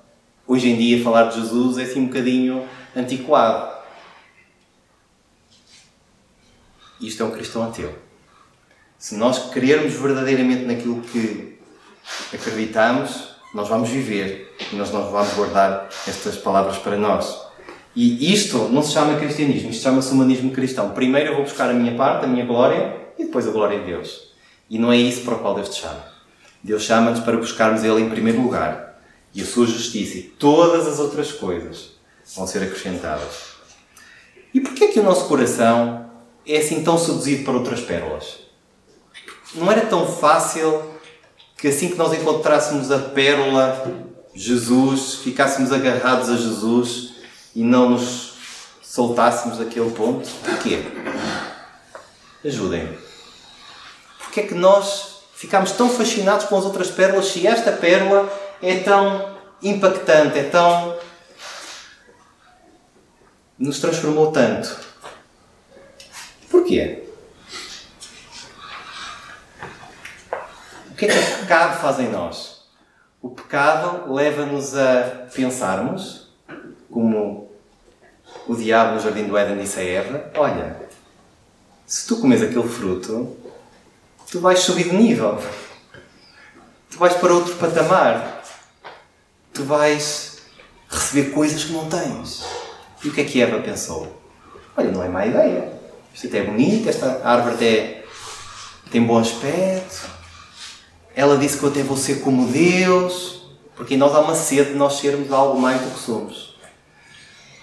[0.47, 3.71] Hoje em dia, falar de Jesus é assim um bocadinho antiquado.
[6.99, 7.95] Isto é um cristão ateu.
[8.97, 11.57] Se nós querermos verdadeiramente naquilo que
[12.33, 17.50] acreditamos, nós vamos viver e nós não vamos guardar estas palavras para nós.
[17.95, 20.91] E isto não se chama cristianismo, isto chama-se humanismo cristão.
[20.91, 23.85] Primeiro eu vou buscar a minha parte, a minha glória, e depois a glória de
[23.85, 24.31] Deus.
[24.69, 26.03] E não é isso para o qual Deus te chama.
[26.63, 29.01] Deus chama-nos para buscarmos Ele em primeiro lugar
[29.33, 31.91] e a sua justiça e todas as outras coisas
[32.35, 33.51] vão ser acrescentadas.
[34.53, 36.09] E porquê é que o nosso coração
[36.45, 38.39] é assim tão seduzido para outras pérolas?
[39.55, 40.81] Não era tão fácil
[41.57, 44.01] que assim que nós encontrássemos a pérola,
[44.33, 47.10] Jesus, ficássemos agarrados a Jesus
[47.55, 48.33] e não nos
[48.81, 50.27] soltássemos daquele ponto?
[50.43, 50.83] Porquê?
[52.43, 52.97] Ajudem-me.
[54.19, 58.79] Porquê é que nós ficamos tão fascinados com as outras pérolas se esta pérola é
[58.79, 60.97] tão impactante, é tão.
[63.57, 64.77] nos transformou tanto?
[66.49, 67.03] Porquê?
[70.89, 72.65] O que é que o pecado faz em nós?
[73.21, 76.20] O pecado leva-nos a pensarmos
[76.91, 77.49] como
[78.47, 80.75] o diabo no jardim do Éden disse a Eva: Olha,
[81.87, 83.35] se tu comes aquele fruto,
[84.29, 85.37] tu vais subir de nível,
[86.89, 88.43] tu vais para outro patamar,
[89.53, 90.41] tu vais
[90.89, 92.45] receber coisas que não tens.
[93.03, 94.21] E o que é que Eva pensou?
[94.77, 95.71] Olha, não é má ideia.
[96.13, 98.03] Isto até é bonito, esta árvore até
[98.91, 100.09] tem bom aspecto.
[101.15, 103.43] Ela disse que eu até vou ser como Deus,
[103.75, 106.50] porque em nós há uma sede de nós sermos algo mais do que somos.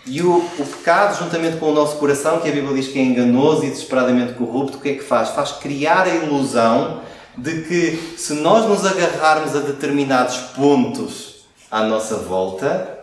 [0.09, 3.03] E o, o, pecado, juntamente com o nosso coração, que a Bíblia diz que é
[3.03, 5.29] enganoso e desesperadamente corrupto, o que é que faz?
[5.31, 7.03] Faz criar a ilusão
[7.37, 12.99] de que se nós nos agarrarmos a determinados pontos à nossa volta,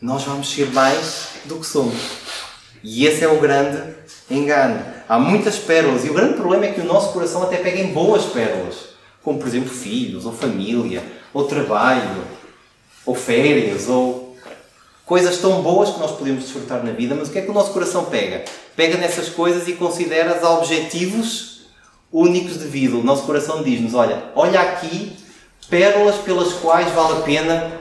[0.00, 1.96] nós vamos ser mais do que somos.
[2.82, 3.82] E esse é o grande
[4.30, 4.84] engano.
[5.08, 7.92] Há muitas pérolas e o grande problema é que o nosso coração até pega em
[7.92, 8.90] boas pérolas,
[9.22, 12.22] como por exemplo filhos, ou família, ou trabalho,
[13.06, 14.23] ou férias, ou
[15.06, 17.54] coisas tão boas que nós podemos desfrutar na vida, mas o que é que o
[17.54, 18.44] nosso coração pega?
[18.74, 21.62] Pega nessas coisas e considera os objetivos
[22.12, 22.96] únicos de vida.
[22.96, 25.12] O nosso coração diz-nos: olha, olha aqui
[25.68, 27.72] pérolas pelas quais vale a pena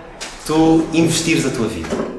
[0.45, 2.13] tu investires a tua vida.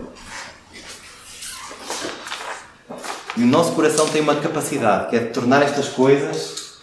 [3.37, 6.79] E o nosso coração tem uma capacidade, que é de tornar estas coisas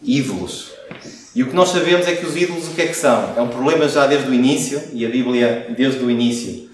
[0.00, 0.70] ídolos.
[1.34, 3.34] E o que nós sabemos é que os ídolos o que é que são?
[3.36, 6.70] É um problema já desde o início, e a Bíblia, desde o início,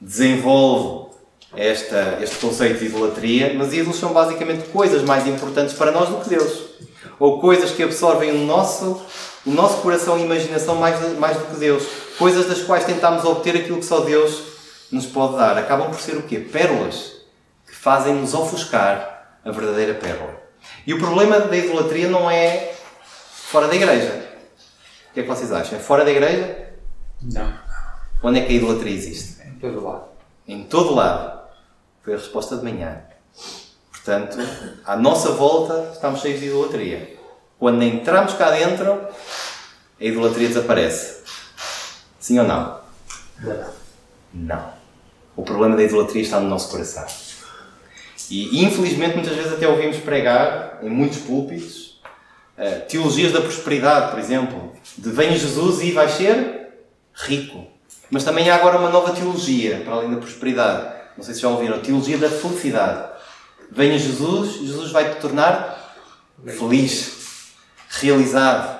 [0.00, 1.08] desenvolve
[1.56, 6.16] esta, este conceito de idolatria, mas ídolos são basicamente coisas mais importantes para nós do
[6.16, 6.68] que Deus.
[7.18, 9.00] Ou coisas que absorvem o nosso,
[9.44, 11.84] o nosso coração e imaginação mais, mais do que Deus.
[12.16, 14.42] Coisas das quais tentamos obter aquilo que só Deus
[14.92, 15.56] nos pode dar.
[15.58, 16.38] Acabam por ser o quê?
[16.38, 17.18] Pérolas
[17.66, 20.40] que fazem-nos ofuscar a verdadeira pérola.
[20.86, 22.72] E o problema da idolatria não é
[23.48, 24.28] fora da igreja.
[25.10, 25.78] O que é que vocês acham?
[25.78, 26.68] É fora da igreja?
[27.20, 27.52] Não.
[28.22, 29.37] Onde é que a idolatria existe?
[29.60, 30.04] Todo lado.
[30.46, 31.38] Em todo lado.
[32.02, 33.02] Foi a resposta de manhã.
[33.90, 34.38] Portanto,
[34.84, 37.18] à nossa volta estamos cheios de idolatria.
[37.58, 41.24] Quando entramos cá dentro, a idolatria desaparece.
[42.18, 42.80] Sim ou não?
[43.40, 43.70] Não.
[44.32, 44.72] Não.
[45.36, 47.06] O problema da idolatria está no nosso coração.
[48.30, 52.00] E infelizmente muitas vezes até ouvimos pregar em muitos púlpitos
[52.56, 56.68] uh, teologias da prosperidade, por exemplo, de vem Jesus e vai ser
[57.14, 57.77] rico.
[58.10, 60.96] Mas também há agora uma nova teologia para além da prosperidade.
[61.16, 63.10] Não sei se já ouviram, a teologia da felicidade.
[63.70, 65.96] Venha Jesus, Jesus vai te tornar
[66.46, 67.52] feliz,
[67.88, 68.78] realizado.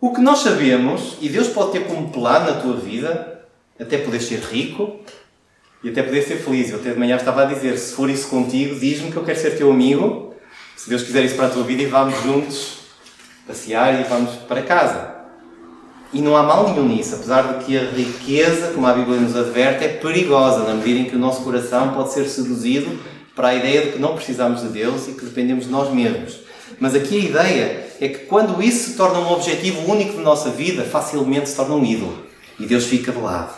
[0.00, 3.44] O que nós sabemos, e Deus pode ter como plano na tua vida,
[3.78, 5.00] até poder ser rico
[5.82, 6.70] e até poder ser feliz.
[6.70, 9.38] Eu até de manhã estava a dizer: se for isso contigo, diz-me que eu quero
[9.38, 10.34] ser teu amigo.
[10.76, 12.78] Se Deus quiser isso para a tua vida, e vamos juntos
[13.46, 15.19] passear e vamos para casa.
[16.12, 19.36] E não há mal nenhum nisso, apesar de que a riqueza, como a Bíblia nos
[19.36, 22.98] adverte, é perigosa na medida em que o nosso coração pode ser seduzido
[23.34, 26.40] para a ideia de que não precisamos de Deus e que dependemos de nós mesmos.
[26.80, 30.50] Mas aqui a ideia é que quando isso se torna um objetivo único de nossa
[30.50, 32.24] vida, facilmente se torna um ídolo
[32.58, 33.54] e Deus fica de lado.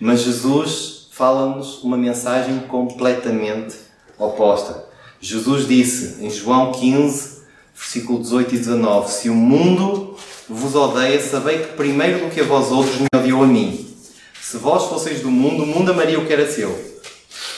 [0.00, 3.74] Mas Jesus fala-nos uma mensagem completamente
[4.18, 4.84] oposta.
[5.20, 7.38] Jesus disse em João 15,
[7.74, 10.07] versículo 18 e 19: Se o mundo
[10.48, 13.86] vos odeia, sabei que primeiro do que a vós outros me odiou a mim.
[14.40, 16.98] Se vós fosseis do mundo, o mundo amaria o que era seu.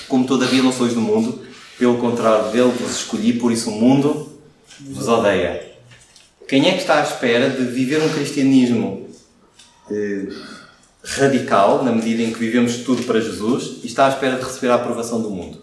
[0.09, 1.40] Como todavia não sois do mundo,
[1.79, 4.29] pelo contrário dele vos escolhi, por isso o mundo
[4.81, 5.70] vos odeia.
[6.48, 9.09] Quem é que está à espera de viver um cristianismo
[9.88, 10.29] eh,
[11.05, 14.72] radical, na medida em que vivemos tudo para Jesus, e está à espera de receber
[14.72, 15.62] a aprovação do mundo?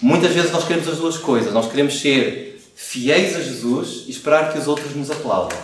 [0.00, 1.52] Muitas vezes nós queremos as duas coisas.
[1.52, 2.51] Nós queremos ser
[2.82, 5.56] fiéis a Jesus e esperar que os outros nos aplaudam.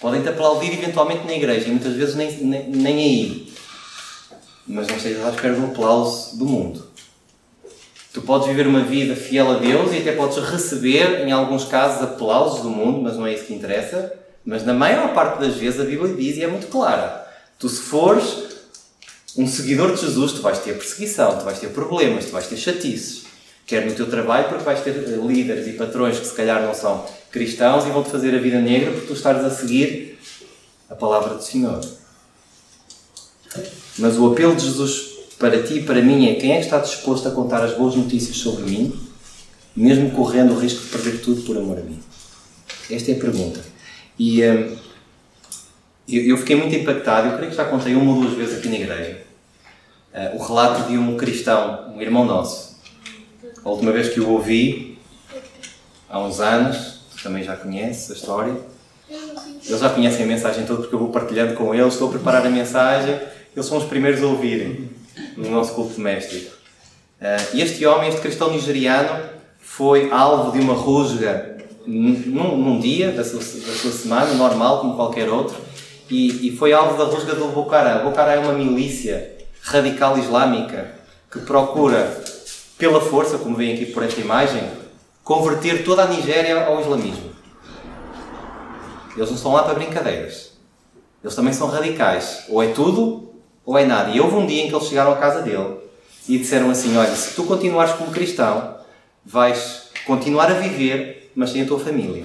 [0.00, 3.52] Podem-te aplaudir eventualmente na igreja e muitas vezes nem, nem, nem aí.
[4.66, 6.86] Mas não estejas à espera do aplauso do mundo.
[8.12, 12.02] Tu podes viver uma vida fiel a Deus e até podes receber, em alguns casos,
[12.02, 14.14] aplausos do mundo, mas não é isso que interessa.
[14.44, 17.26] Mas na maior parte das vezes a Bíblia diz e é muito clara:
[17.58, 18.44] tu, se fores
[19.36, 22.56] um seguidor de Jesus, tu vais ter perseguição, tu vais ter problemas, tu vais ter
[22.56, 23.27] chatices.
[23.68, 27.04] Quer no teu trabalho, porque vais ter líderes e patrões que se calhar não são
[27.30, 30.18] cristãos e vão-te fazer a vida negra porque tu estares a seguir
[30.88, 31.78] a palavra do Senhor.
[33.98, 36.78] Mas o apelo de Jesus para ti e para mim é quem é que está
[36.78, 38.98] disposto a contar as boas notícias sobre mim,
[39.76, 42.00] mesmo correndo o risco de perder tudo por amor a mim?
[42.90, 43.60] Esta é a pergunta.
[44.18, 44.76] E hum,
[46.08, 48.68] eu, eu fiquei muito impactado, eu creio que já contei uma ou duas vezes aqui
[48.68, 49.20] na igreja,
[50.14, 52.67] uh, o relato de um cristão, um irmão nosso.
[53.64, 54.98] A última vez que o ouvi,
[56.08, 58.54] há uns anos, também já conheces a história.
[59.66, 62.46] Eles já conhecem a mensagem toda porque eu vou partilhando com eles, estou a preparar
[62.46, 63.18] a mensagem,
[63.54, 64.90] eles são os primeiros a ouvirem
[65.36, 66.56] no nosso culto doméstico.
[67.20, 73.24] Uh, este homem, este cristão nigeriano, foi alvo de uma rusga num, num dia da
[73.24, 75.56] sua, da sua, semana, normal, como qualquer outro,
[76.08, 78.04] e, e foi alvo da rusga do Boko Haram.
[78.04, 80.90] Boko Haram é uma milícia radical islâmica
[81.30, 82.22] que procura,
[82.78, 84.62] pela força, como veem aqui por esta imagem,
[85.24, 87.30] converter toda a Nigéria ao islamismo.
[89.16, 90.52] Eles não estão lá para brincadeiras.
[91.22, 92.44] Eles também são radicais.
[92.48, 93.34] Ou é tudo,
[93.66, 94.10] ou é nada.
[94.10, 95.76] E houve um dia em que eles chegaram à casa dele
[96.28, 98.76] e disseram assim: Olha, se tu continuares como cristão,
[99.24, 102.22] vais continuar a viver, mas sem a tua família.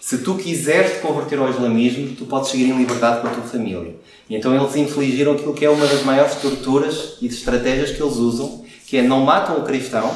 [0.00, 3.44] Se tu quiseres te converter ao islamismo, tu podes seguir em liberdade com a tua
[3.44, 3.94] família.
[4.28, 8.16] E então eles infligiram aquilo que é uma das maiores torturas e estratégias que eles
[8.16, 8.61] usam,
[8.92, 10.14] que é não matam o cristão,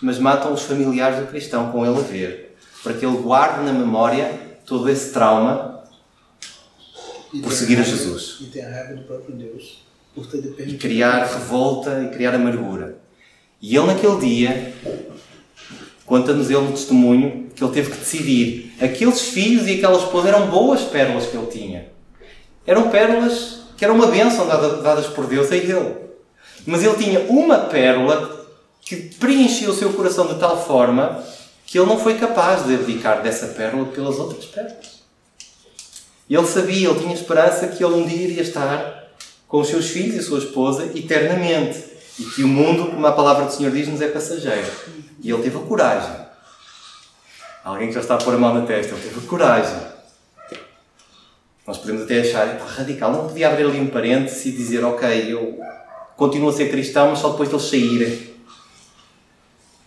[0.00, 3.72] mas matam os familiares do cristão com ele a ver, para que ele guarde na
[3.72, 5.82] memória todo esse trauma
[7.42, 8.36] por seguir a Jesus.
[8.40, 9.82] E tem a raiva do próprio Deus
[10.14, 10.72] por ter permitido.
[10.72, 12.96] E criar revolta e criar amargura.
[13.60, 14.72] E ele naquele dia,
[16.06, 18.72] conta-nos ele no testemunho, que ele teve que decidir.
[18.80, 21.88] Aqueles filhos e aquela esposa eram boas pérolas que ele tinha.
[22.64, 26.01] Eram pérolas que eram uma bênção dada, dadas por Deus a ele.
[26.66, 28.46] Mas ele tinha uma pérola
[28.80, 31.22] que preencheu o seu coração de tal forma
[31.66, 35.02] que ele não foi capaz de abdicar dessa pérola pelas outras pérolas.
[36.28, 39.10] Ele sabia, ele tinha esperança que ele um dia iria estar
[39.48, 41.92] com os seus filhos e a sua esposa eternamente.
[42.18, 44.70] E que o mundo, como a palavra do Senhor diz-nos, é passageiro.
[45.22, 46.14] E ele teve a coragem.
[47.64, 49.78] Alguém que já está a pôr a mão na testa, ele teve a coragem.
[51.66, 53.12] Nós podemos até achar radical.
[53.12, 55.58] Não podia abrir ali um parênteses e dizer, ok, eu
[56.16, 58.32] continuo a ser cristão, mas só depois de eles saírem.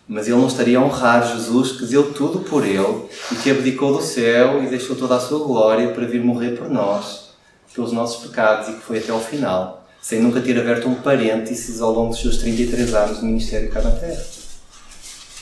[0.08, 3.96] Mas ele não estaria a honrar Jesus que deu tudo por ele e que abdicou
[3.96, 7.32] do céu e deixou toda a sua glória para vir morrer por nós,
[7.74, 11.82] pelos nossos pecados e que foi até ao final, sem nunca ter aberto um parênteses
[11.82, 14.24] ao longo dos seus 33 anos de ministério cá na Terra.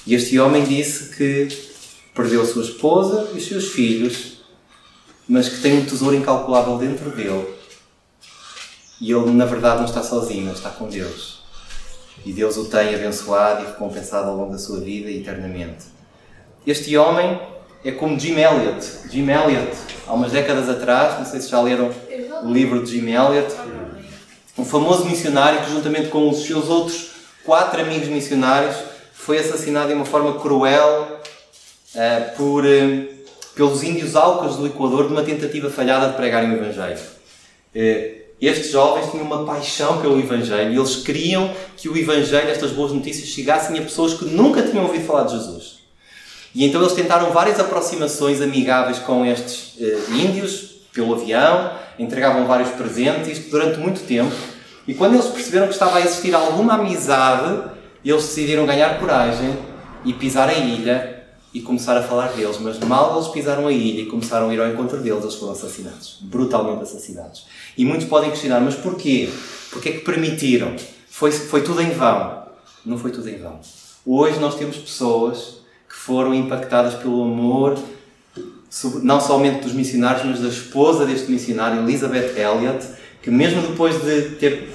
[0.08, 1.48] E este homem disse que
[2.14, 4.44] perdeu a sua esposa e os seus filhos,
[5.28, 7.63] mas que tem um tesouro incalculável dentro dele.
[9.02, 11.42] E ele, na verdade, não está sozinho, está com Deus.
[12.26, 15.86] E Deus o tem abençoado e recompensado ao longo da sua vida eternamente.
[16.66, 17.40] Este homem
[17.84, 19.10] é como Jim Elliot.
[19.10, 19.76] Jim Elliot,
[20.08, 21.92] há umas décadas atrás, não sei se já leram
[22.44, 23.54] o livro de Jim Elliot,
[24.58, 27.12] um famoso missionário que, juntamente com os seus outros
[27.44, 28.76] quatro amigos missionários,
[29.14, 31.20] foi assassinado de uma forma cruel
[31.96, 33.08] uh, por, uh,
[33.56, 37.00] pelos índios Alcas do Equador de uma tentativa falhada de pregarem o Evangelho.
[37.76, 42.72] Uh, estes jovens tinham uma paixão pelo Evangelho e eles queriam que o Evangelho, estas
[42.72, 45.80] boas notícias, chegassem a pessoas que nunca tinham ouvido falar de Jesus.
[46.54, 52.70] E então eles tentaram várias aproximações amigáveis com estes uh, índios, pelo avião, entregavam vários
[52.70, 54.36] presentes durante muito tempo.
[54.88, 57.64] E quando eles perceberam que estava a existir alguma amizade,
[58.04, 59.58] eles decidiram ganhar coragem
[60.06, 61.13] e pisar a ilha
[61.54, 62.58] e começar a falar deles.
[62.60, 65.54] Mas mal eles pisaram a ilha e começaram a ir ao encontro deles, eles foram
[65.54, 66.18] assassinados.
[66.22, 67.46] Brutalmente assassinados.
[67.78, 69.30] E muitos podem questionar, mas porquê?
[69.72, 70.76] Porquê é que permitiram?
[71.10, 72.44] Foi, foi tudo em vão?
[72.86, 73.60] Não foi tudo em vão.
[74.06, 77.78] Hoje nós temos pessoas que foram impactadas pelo amor,
[79.04, 82.86] não somente dos missionários, mas da esposa deste missionário, Elizabeth Elliot,
[83.22, 84.70] que mesmo depois de ter,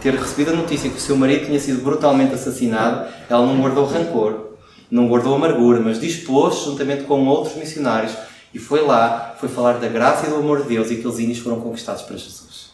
[0.00, 3.86] ter recebido a notícia que o seu marido tinha sido brutalmente assassinado, ela não guardou
[3.86, 4.45] rancor,
[4.90, 8.12] não guardou amargura, mas dispôs, juntamente com outros missionários,
[8.54, 11.38] e foi lá, foi falar da graça e do amor de Deus e aqueles índios
[11.38, 12.70] foram conquistados para Jesus.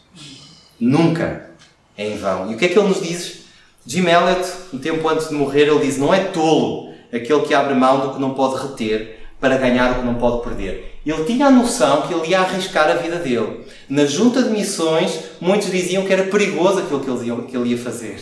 [0.78, 1.50] Nunca
[1.96, 2.50] é em vão.
[2.50, 3.42] E o que é que ele nos diz?
[3.84, 7.74] Jim Elliot, um tempo antes de morrer, ele diz: Não é tolo aquele que abre
[7.74, 11.00] mão do que não pode reter para ganhar o que não pode perder.
[11.04, 13.66] Ele tinha a noção que ele ia arriscar a vida dele.
[13.88, 17.00] Na junta de missões, muitos diziam que era perigoso aquilo
[17.44, 18.20] que ele ia, fazer.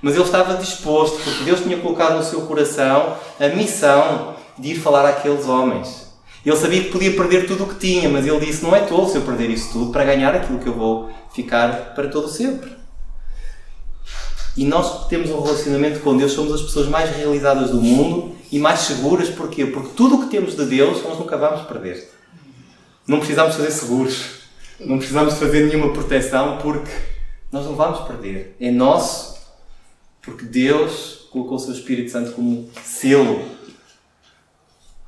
[0.00, 4.76] Mas ele estava disposto, porque Deus tinha colocado no seu coração a missão de ir
[4.76, 6.08] falar àqueles homens.
[6.44, 9.08] Ele sabia que podia perder tudo o que tinha, mas ele disse: Não é tolo
[9.08, 12.78] se eu perder isso tudo para ganhar aquilo que eu vou ficar para todo sempre.
[14.56, 18.34] E nós que temos um relacionamento com Deus somos as pessoas mais realizadas do mundo
[18.50, 19.28] e mais seguras.
[19.28, 19.66] Porquê?
[19.66, 22.10] Porque tudo o que temos de Deus nós nunca vamos perder.
[23.06, 24.38] Não precisamos fazer seguros.
[24.80, 26.90] Não precisamos fazer nenhuma proteção porque
[27.52, 28.56] nós não vamos perder.
[28.60, 29.37] É nosso
[30.28, 33.44] porque Deus colocou o seu Espírito Santo como selo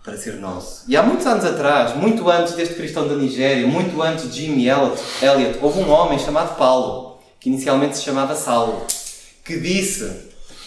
[0.03, 0.85] para ser nosso.
[0.89, 4.66] E há muitos anos atrás, muito antes deste cristão da Nigéria, muito antes de Jimmy
[4.68, 8.87] Elliot, houve um homem chamado Paulo, que inicialmente se chamava Saulo,
[9.45, 10.11] que disse,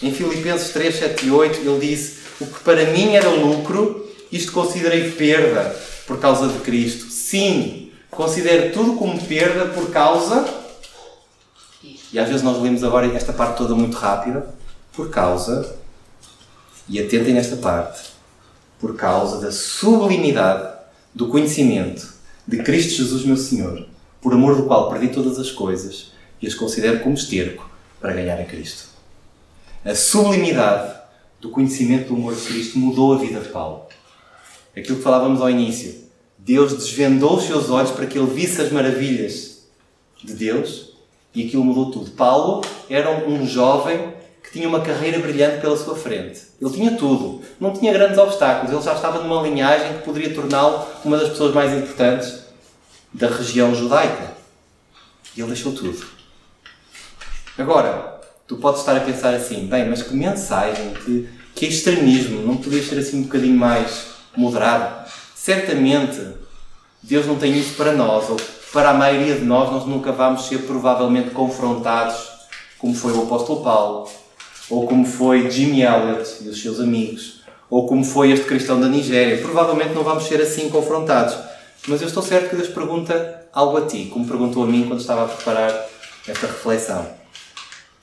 [0.02, 4.52] em Filipenses 3, 7 e 8, ele disse: O que para mim era lucro, isto
[4.52, 5.74] considerei perda
[6.06, 7.10] por causa de Cristo.
[7.10, 10.63] Sim, considero tudo como perda por causa.
[12.14, 14.46] E às vezes nós lemos agora esta parte toda muito rápida.
[14.92, 15.76] Por causa.
[16.88, 18.14] E atentem nesta parte
[18.78, 20.78] por causa da sublimidade
[21.12, 22.14] do conhecimento
[22.46, 23.88] de Cristo Jesus, meu Senhor,
[24.20, 28.38] por amor do qual perdi todas as coisas e as considero como esterco para ganhar
[28.38, 28.90] a Cristo.
[29.84, 30.94] A sublimidade
[31.40, 33.86] do conhecimento do amor de Cristo mudou a vida de Paulo.
[34.76, 36.04] Aquilo que falávamos ao início.
[36.38, 39.64] Deus desvendou os seus olhos para que ele visse as maravilhas
[40.22, 40.83] de Deus
[41.34, 42.10] e aquilo mudou tudo.
[42.12, 44.14] Paulo era um jovem
[44.54, 46.42] tinha uma carreira brilhante pela sua frente.
[46.62, 47.42] Ele tinha tudo.
[47.58, 48.72] Não tinha grandes obstáculos.
[48.72, 52.44] Ele já estava numa linhagem que poderia torná-lo uma das pessoas mais importantes
[53.12, 54.32] da região judaica.
[55.36, 56.06] E ele deixou tudo.
[57.58, 62.56] Agora, tu podes estar a pensar assim: bem, mas que mensagem, que, que extremismo, não
[62.56, 64.06] podias ser assim um bocadinho mais
[64.36, 65.10] moderado?
[65.34, 66.20] Certamente,
[67.02, 68.36] Deus não tem isso para nós, ou
[68.74, 72.16] para a maioria de nós, nós nunca vamos ser provavelmente confrontados,
[72.76, 74.10] como foi o apóstolo Paulo,
[74.68, 78.88] ou como foi Jimmy Elliot e os seus amigos, ou como foi este cristão da
[78.88, 79.40] Nigéria.
[79.40, 81.36] Provavelmente não vamos ser assim confrontados.
[81.86, 85.00] Mas eu estou certo que Deus pergunta algo a ti, como perguntou a mim quando
[85.00, 85.70] estava a preparar
[86.26, 87.06] esta reflexão.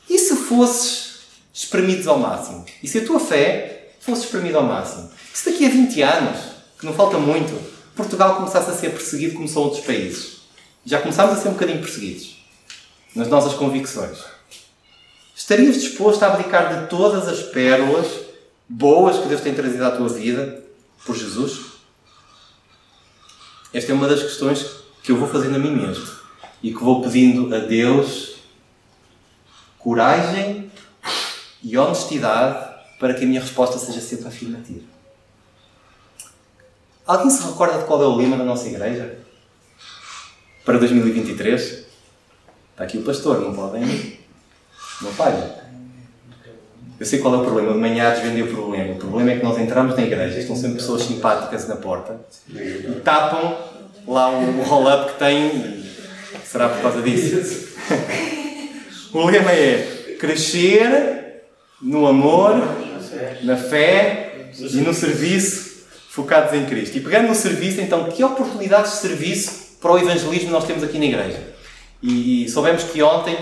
[0.09, 1.19] E se fosses
[1.53, 2.63] espremidos ao máximo.
[2.82, 5.11] E se a tua fé fosse espremida ao máximo?
[5.34, 6.39] Se daqui a 20 anos,
[6.80, 7.53] que não falta muito,
[7.93, 10.41] Portugal começasse a ser perseguido como são outros países.
[10.86, 12.38] Já começámos a ser um bocadinho perseguidos
[13.15, 14.19] nas nossas convicções.
[15.36, 18.07] Estarias disposto a abdicar de todas as pérolas
[18.67, 20.63] boas que Deus tem trazido à tua vida
[21.05, 21.71] por Jesus?
[23.73, 24.65] Esta é uma das questões
[25.03, 26.07] que eu vou fazendo a mim mesmo
[26.63, 28.36] e que vou pedindo a Deus
[29.77, 30.71] coragem
[31.63, 34.86] e honestidade para que a minha resposta seja sempre afirmativa.
[37.05, 39.20] Alguém se recorda de qual é o lema da nossa igreja?
[40.64, 41.62] Para 2023?
[42.72, 43.82] Está aqui o pastor, não podem.
[45.01, 45.62] Não falha.
[46.99, 47.74] Eu sei qual é o problema.
[47.74, 48.93] De manhã desvendei o problema.
[48.93, 53.01] O problema é que nós entramos na igreja, estão sempre pessoas simpáticas na porta e
[53.03, 53.57] tapam
[54.07, 55.84] lá o roll-up que têm.
[56.45, 57.70] Será por causa disso?
[59.14, 61.43] o lema é crescer
[61.82, 62.53] no amor,
[63.41, 66.97] na fé e no serviço focados em Cristo.
[66.97, 70.99] E pegando no serviço, então, que oportunidades de serviço para o evangelismo nós temos aqui
[70.99, 71.51] na igreja?
[72.01, 73.36] E, soubemos que ontem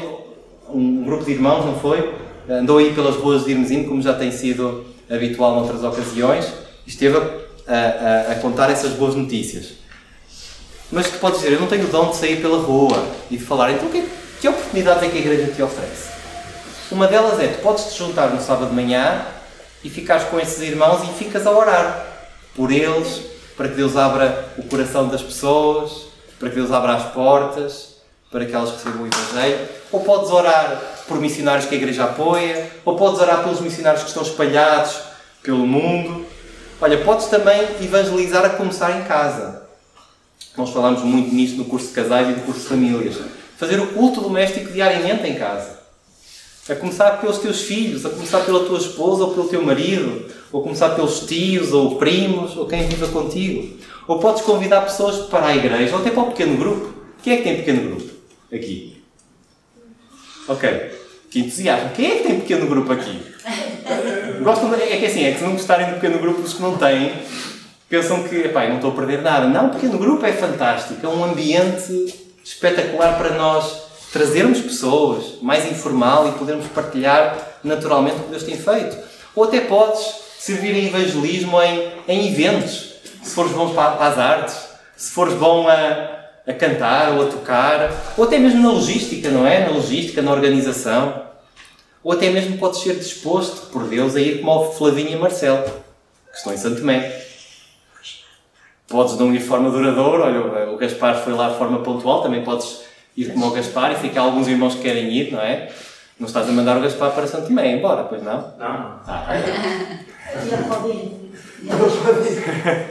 [0.69, 2.13] um grupo de irmãos, não foi?
[2.49, 6.45] Andou aí pelas ruas de Irmesino, como já tem sido habitual noutras ocasiões,
[6.85, 7.21] e esteve a,
[7.75, 9.73] a, a, contar essas boas notícias.
[10.91, 13.43] Mas tu podes dizer, eu não tenho o dom de sair pela rua e de
[13.43, 14.03] falar, então que,
[14.41, 16.09] que oportunidades é que a igreja te oferece?
[16.91, 19.25] Uma delas é, tu podes te juntar no sábado de manhã
[19.83, 22.07] e ficares com esses irmãos e ficas a orar
[22.55, 23.21] por eles,
[23.55, 26.08] para que Deus abra o coração das pessoas,
[26.39, 27.97] para que Deus abra as portas,
[28.31, 29.67] para que elas recebam o Evangelho.
[29.91, 34.09] Ou podes orar por missionários que a igreja apoia, ou podes orar pelos missionários que
[34.09, 34.99] estão espalhados
[35.43, 36.25] pelo mundo.
[36.81, 39.63] Olha, podes também evangelizar a começar em casa.
[40.55, 43.15] Nós falamos muito nisto no curso de casais e no curso de famílias.
[43.57, 45.79] Fazer o culto doméstico diariamente em casa.
[46.69, 50.61] A começar pelos teus filhos, a começar pela tua esposa ou pelo teu marido, ou
[50.61, 53.77] começar pelos tios ou primos ou quem viva contigo.
[54.09, 56.91] Ou podes convidar pessoas para a igreja ou até para o pequeno grupo.
[57.21, 58.11] Quem é que tem pequeno grupo
[58.51, 59.03] aqui?
[60.47, 60.99] Ok.
[61.29, 61.91] Que entusiasmo.
[61.91, 63.21] Quem é que tem pequeno grupo aqui?
[64.41, 64.81] Gostam de...
[64.81, 67.13] É que assim, é que se não gostarem do pequeno grupo, os que não têm,
[67.87, 69.45] pensam que, epá, não estou a perder nada.
[69.45, 71.05] Não, o pequeno grupo é fantástico.
[71.05, 72.11] É um ambiente
[72.43, 73.79] espetacular para nós
[74.11, 78.97] trazermos pessoas, mais informal e podermos partilhar naturalmente o que Deus tem feito.
[79.35, 80.01] Ou até podes
[80.39, 82.88] servir em evangelismo em, em eventos,
[83.29, 85.71] se fores bom para, para as artes, se fores bom a,
[86.47, 89.65] a cantar ou a tocar, ou até mesmo na logística, não é?
[89.65, 91.29] Na logística, na organização.
[92.03, 95.63] Ou até mesmo podes ser disposto por Deus a ir como o Flavinho e Marcelo,
[95.63, 97.23] que estão em Santo Tomé.
[98.87, 102.43] Podes não ir de forma duradoura, olha, o Gaspar foi lá de forma pontual, também
[102.43, 102.81] podes
[103.15, 105.69] ir como o Gaspar e ficar alguns irmãos que querem ir, não é?
[106.19, 108.53] Não estás a mandar o Gaspar para Santo Tomé, embora, pois não?
[108.57, 108.99] Não.
[109.05, 109.99] Ah, é.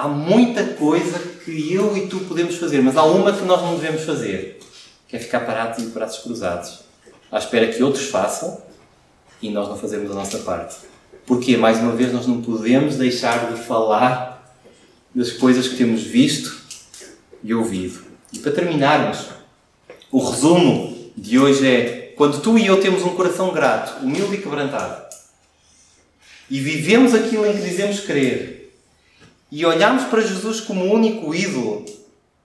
[0.00, 3.76] há muita coisa que eu e tu podemos fazer, mas há uma que nós não
[3.76, 4.58] devemos fazer,
[5.06, 6.80] que é ficar parados e de braços cruzados,
[7.30, 8.62] à espera que outros façam
[9.42, 10.76] e nós não fazemos a nossa parte.
[11.26, 14.56] Porque, mais uma vez, nós não podemos deixar de falar
[15.14, 16.60] das coisas que temos visto
[17.44, 18.02] e ouvido.
[18.32, 19.26] E para terminarmos,
[20.10, 24.40] o resumo de hoje é: quando tu e eu temos um coração grato, humilde e
[24.40, 25.14] quebrantado,
[26.48, 28.59] e vivemos aquilo em que dizemos crer,
[29.50, 31.84] e olhamos para Jesus como o único ídolo,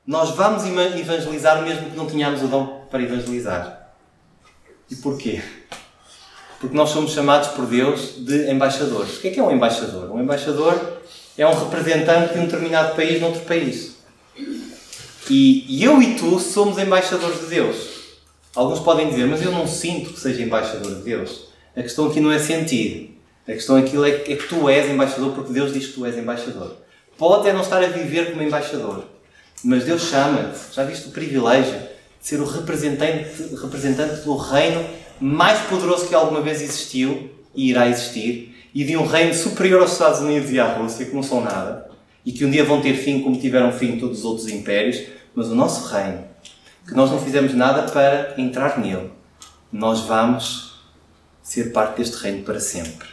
[0.05, 3.93] nós vamos evangelizar mesmo que não tenhamos o dom para evangelizar.
[4.89, 5.41] E porquê?
[6.59, 9.17] Porque nós somos chamados por Deus de embaixadores.
[9.17, 10.11] O que é que é um embaixador?
[10.11, 10.99] Um embaixador
[11.37, 13.95] é um representante de um determinado país noutro país.
[15.29, 17.95] E eu e tu somos embaixadores de Deus.
[18.55, 21.49] Alguns podem dizer, mas eu não sinto que seja embaixador de Deus.
[21.75, 23.19] A questão aqui não é sentir.
[23.47, 26.84] A questão aqui é que tu és embaixador porque Deus diz que tu és embaixador.
[27.17, 29.05] Pode é não estar a viver como embaixador,
[29.63, 30.73] mas Deus chama-te.
[30.73, 34.85] Já viste o privilégio de ser o representante, representante do reino
[35.19, 39.93] mais poderoso que alguma vez existiu e irá existir e de um reino superior aos
[39.93, 41.89] Estados Unidos e à Rússia, que não são nada,
[42.25, 45.01] e que um dia vão ter fim como tiveram fim todos os outros impérios,
[45.33, 46.25] mas o nosso reino,
[46.85, 49.09] que nós não fizemos nada para entrar nele,
[49.71, 50.81] nós vamos
[51.41, 53.07] ser parte deste reino para sempre.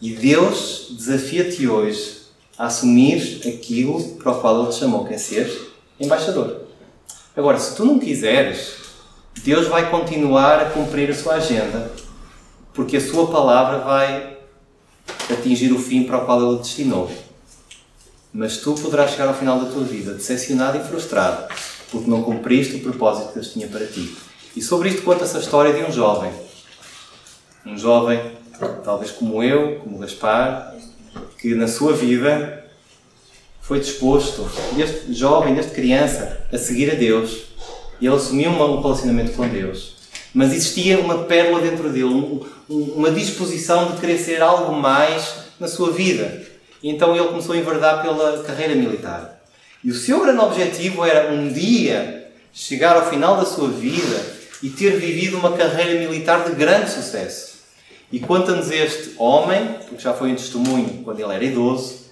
[0.00, 2.15] E Deus desafia-te hoje
[2.58, 6.62] a assumir aquilo para o qual Ele te chamou, que é ser embaixador.
[7.36, 8.76] Agora, se tu não quiseres,
[9.42, 11.92] Deus vai continuar a cumprir a sua agenda,
[12.72, 14.38] porque a sua palavra vai
[15.30, 17.10] atingir o fim para o qual Ele destinou.
[18.32, 21.52] Mas tu poderás chegar ao final da tua vida decepcionado e frustrado,
[21.90, 24.16] porque não cumpriste o propósito que Deus tinha para ti.
[24.54, 26.32] E sobre isto conta-se a história de um jovem
[27.66, 28.32] Um jovem,
[28.84, 30.75] talvez como eu, como Gaspar,
[31.38, 32.64] que na sua vida
[33.60, 37.46] foi disposto, este jovem, este criança, a seguir a Deus.
[38.00, 39.96] E ele assumiu um relacionamento com Deus.
[40.32, 45.66] Mas existia uma pérola dentro dele, um, uma disposição de querer ser algo mais na
[45.66, 46.42] sua vida.
[46.82, 49.42] E então ele começou a enverdar pela carreira militar.
[49.82, 54.68] E o seu grande objetivo era um dia chegar ao final da sua vida e
[54.70, 57.55] ter vivido uma carreira militar de grande sucesso.
[58.10, 62.06] E conta-nos este homem, porque já foi um testemunho quando ele era idoso,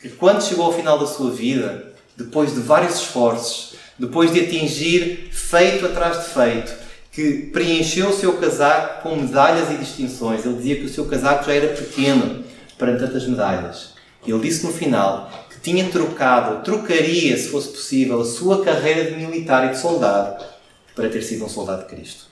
[0.00, 5.30] que quando chegou ao final da sua vida, depois de vários esforços, depois de atingir
[5.32, 6.72] feito atrás de feito,
[7.10, 10.44] que preencheu o seu casaco com medalhas e distinções.
[10.44, 12.42] Ele dizia que o seu casaco já era pequeno
[12.78, 13.92] para tantas medalhas.
[14.26, 19.16] Ele disse no final que tinha trocado, trocaria, se fosse possível, a sua carreira de
[19.16, 20.44] militar e de soldado
[20.94, 22.31] para ter sido um soldado de Cristo.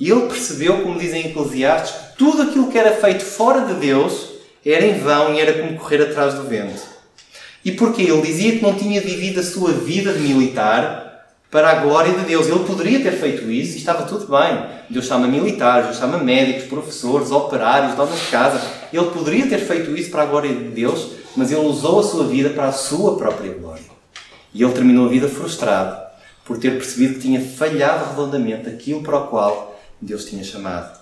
[0.00, 4.30] E ele percebeu, como dizem Eclesiastes, que tudo aquilo que era feito fora de Deus
[4.64, 6.80] era em vão e era como correr atrás do vento.
[7.62, 8.02] E porquê?
[8.02, 12.24] Ele dizia que não tinha vivido a sua vida de militar para a glória de
[12.24, 12.46] Deus.
[12.46, 14.64] Ele poderia ter feito isso e estava tudo bem.
[14.88, 18.58] Deus chama militares, Deus chama médicos, professores, operários, donas de casa.
[18.90, 22.24] Ele poderia ter feito isso para a glória de Deus, mas ele usou a sua
[22.26, 23.84] vida para a sua própria glória.
[24.54, 26.00] E ele terminou a vida frustrado
[26.42, 29.70] por ter percebido que tinha falhado redondamente aquilo para o qual
[30.00, 30.98] Deus tinha chamado.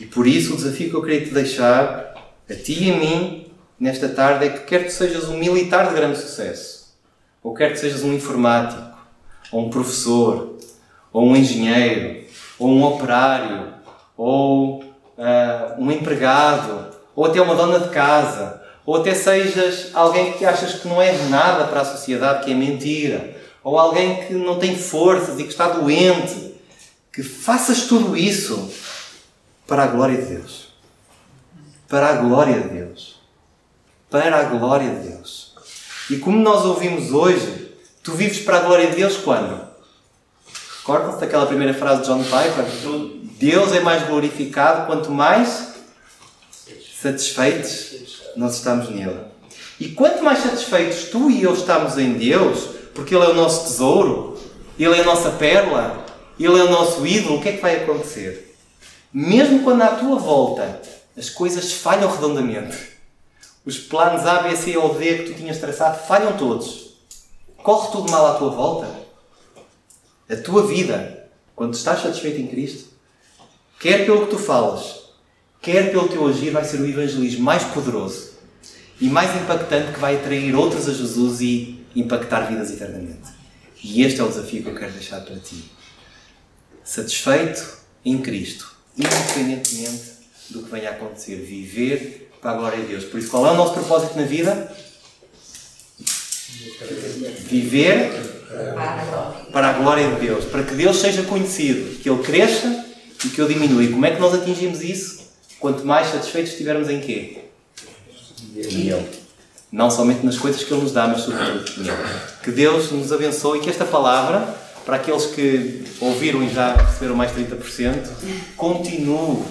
[0.00, 2.14] E por isso o desafio que eu queria te deixar,
[2.50, 3.46] a ti e a mim,
[3.78, 6.94] nesta tarde, é que quer que sejas um militar de grande sucesso,
[7.42, 8.96] ou quer que sejas um informático,
[9.52, 10.56] ou um professor,
[11.12, 12.24] ou um engenheiro,
[12.58, 13.74] ou um operário,
[14.16, 20.44] ou uh, um empregado, ou até uma dona de casa, ou até sejas alguém que
[20.44, 24.58] achas que não é nada para a sociedade, que é mentira, ou alguém que não
[24.58, 26.51] tem forças e que está doente,
[27.12, 28.72] que faças tudo isso
[29.66, 30.68] para a glória de Deus.
[31.88, 33.20] Para a glória de Deus.
[34.10, 35.54] Para a glória de Deus.
[36.08, 39.60] E como nós ouvimos hoje, tu vives para a glória de Deus quando?
[40.78, 42.64] Recordam-se daquela primeira frase de John Piper?
[43.38, 45.74] Deus é mais glorificado quanto mais
[47.00, 49.20] satisfeitos nós estamos nele.
[49.78, 53.64] E quanto mais satisfeitos tu e eu estamos em Deus, porque Ele é o nosso
[53.64, 54.38] tesouro,
[54.78, 56.01] Ele é a nossa pérola,
[56.42, 58.56] Ele é o nosso ídolo, o que é que vai acontecer?
[59.12, 60.82] Mesmo quando à tua volta
[61.16, 62.76] as coisas falham redondamente,
[63.64, 66.96] os planos A, B, C ou D que tu tinhas traçado falham todos,
[67.58, 68.90] corre tudo mal à tua volta,
[70.28, 72.88] a tua vida, quando estás satisfeito em Cristo,
[73.78, 74.96] quer pelo que tu falas,
[75.60, 78.32] quer pelo teu agir, vai ser o evangelismo mais poderoso
[79.00, 83.30] e mais impactante que vai atrair outros a Jesus e impactar vidas eternamente.
[83.84, 85.70] E este é o desafio que eu quero deixar para ti.
[86.84, 90.12] Satisfeito em Cristo, independentemente
[90.50, 93.04] do que venha a acontecer, viver para a glória de Deus.
[93.04, 94.70] Por isso, qual é o nosso propósito na vida?
[97.48, 98.10] Viver
[99.52, 102.84] para a glória de Deus, para que Deus seja conhecido, que Ele cresça
[103.24, 103.82] e que Ele diminua.
[103.82, 105.22] E como é que nós atingimos isso?
[105.58, 107.38] Quanto mais satisfeitos estivermos em quê?
[108.56, 109.08] Em Ele.
[109.70, 111.96] Não somente nas coisas que Ele nos dá, mas sobretudo nele.
[112.42, 114.54] Que Deus nos abençoe e que esta palavra,
[114.84, 118.08] para aqueles que ouviram e já receberam mais 30%,
[118.56, 119.42] continue.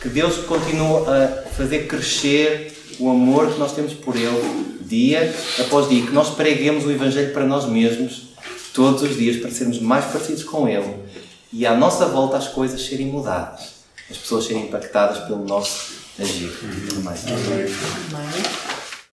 [0.00, 5.88] Que Deus continue a fazer crescer o amor que nós temos por Ele, dia após
[5.88, 6.06] dia.
[6.06, 8.28] Que nós preguemos o Evangelho para nós mesmos,
[8.72, 10.94] todos os dias, para sermos mais parecidos com Ele.
[11.52, 13.80] E à nossa volta as coisas serem mudadas.
[14.10, 16.50] As pessoas serem impactadas pelo nosso agir.
[16.96, 18.79] Amém.